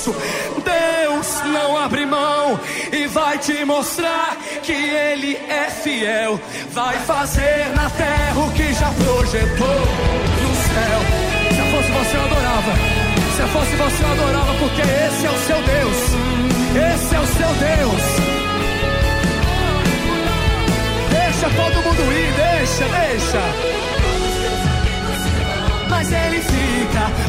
Recomeço. 0.03 0.15
Deus 0.63 1.41
não 1.45 1.77
abre 1.77 2.05
mão 2.05 2.59
e 2.91 3.07
vai 3.07 3.37
te 3.37 3.63
mostrar 3.65 4.37
que 4.61 4.71
Ele 4.71 5.35
é 5.35 5.69
fiel. 5.69 6.39
Vai 6.71 6.97
fazer 6.99 7.69
na 7.75 7.89
terra 7.89 8.39
o 8.39 8.51
que 8.51 8.73
já 8.73 8.91
projetou 8.91 9.79
no 10.41 10.55
céu. 10.55 10.99
Se 11.49 11.61
fosse 11.71 11.91
você, 11.91 12.17
eu 12.17 12.23
adorava. 12.23 12.73
Se 13.35 13.41
fosse 13.51 13.75
você, 13.75 14.03
eu 14.03 14.11
adorava, 14.11 14.53
porque 14.59 14.81
esse 14.81 15.25
é 15.25 15.29
o 15.29 15.39
seu 15.39 15.61
Deus. 15.63 15.97
Esse 16.93 17.15
é 17.15 17.19
o 17.19 17.27
seu 17.27 17.53
Deus. 17.55 18.03
Deixa 21.11 21.49
todo 21.55 21.75
mundo 21.83 22.13
ir, 22.13 22.33
deixa, 22.33 22.85
deixa 22.85 23.93
mas 25.89 26.11
ele 26.11 26.41
fica. 26.41 26.72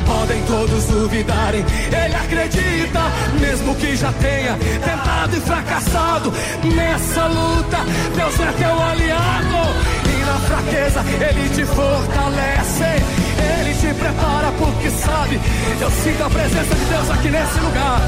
Podem 0.07 0.43
todos 0.43 0.85
duvidarem, 0.85 1.65
ele 1.89 2.15
acredita, 2.15 3.01
mesmo 3.41 3.75
que 3.77 3.97
já 3.97 4.13
tenha 4.13 4.57
tentado 4.85 5.37
e 5.37 5.41
fracassado 5.41 6.33
nessa 6.75 7.27
luta. 7.27 7.79
Deus 8.15 8.41
é 8.41 8.53
teu 8.53 8.83
aliado 8.83 9.85
e 10.07 10.25
na 10.25 10.39
fraqueza 10.39 11.01
ele 11.01 11.49
te 11.55 11.65
fortalece. 11.65 13.03
Ele 13.37 13.75
te 13.75 13.95
prepara 13.99 14.53
porque 14.59 14.91
sabe. 14.91 15.41
Eu 15.81 15.91
sinto 15.91 16.25
a 16.25 16.31
presença 16.31 16.75
de 16.75 16.85
Deus 16.85 17.11
aqui 17.11 17.29
nesse 17.29 17.61
lugar. 17.61 18.01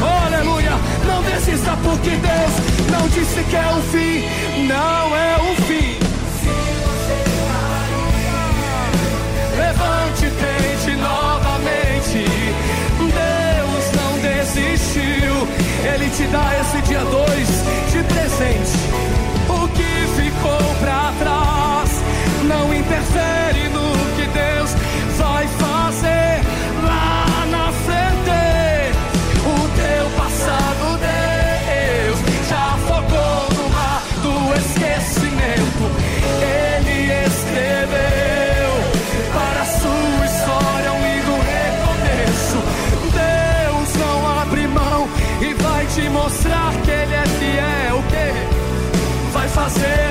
Oh, 0.00 0.26
aleluia, 0.26 0.72
não 1.06 1.22
desista 1.22 1.76
porque 1.82 2.10
Deus 2.10 2.90
não 2.90 3.08
disse 3.08 3.44
que 3.44 3.56
é 3.56 3.70
o 3.70 3.82
fim, 3.92 4.66
não 4.66 5.16
é 5.16 5.36
o 5.38 5.62
fim. 5.62 5.91
Levante 9.62 10.26
tente 10.42 10.96
novamente. 10.96 12.24
Deus 12.98 13.84
não 13.98 14.12
desistiu, 14.18 15.48
Ele 15.92 16.10
te 16.10 16.24
dá 16.28 16.46
esse 16.60 16.80
dia 16.82 17.04
dois 17.04 17.48
de 17.92 18.02
presente. 18.12 18.76
O 19.48 19.68
que 19.68 19.92
ficou 20.20 20.74
pra 20.80 21.12
trás 21.18 21.90
não 22.44 22.74
interfere 22.74 23.68
no 23.68 23.92
que 24.16 24.26
Deus 24.28 24.70
vai 25.18 25.46
fazer 25.46 26.31
say. 49.72 50.01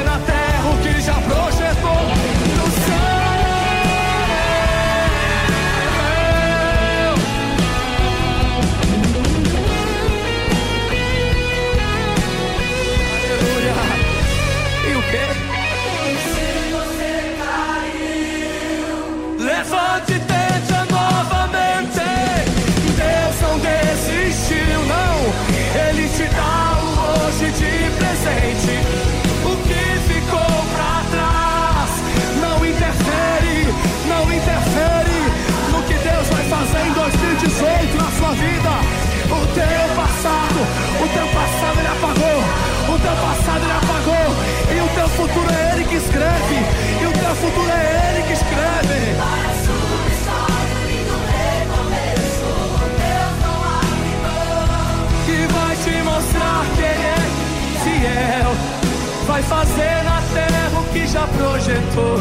fazer 59.51 60.03
na 60.05 60.21
terra 60.33 60.79
o 60.79 60.93
que 60.93 61.05
já 61.05 61.27
projetou 61.27 62.17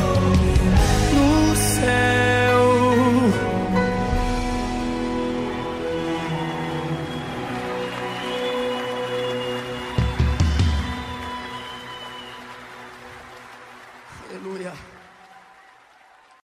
no 1.15 1.55
céu. 1.55 2.40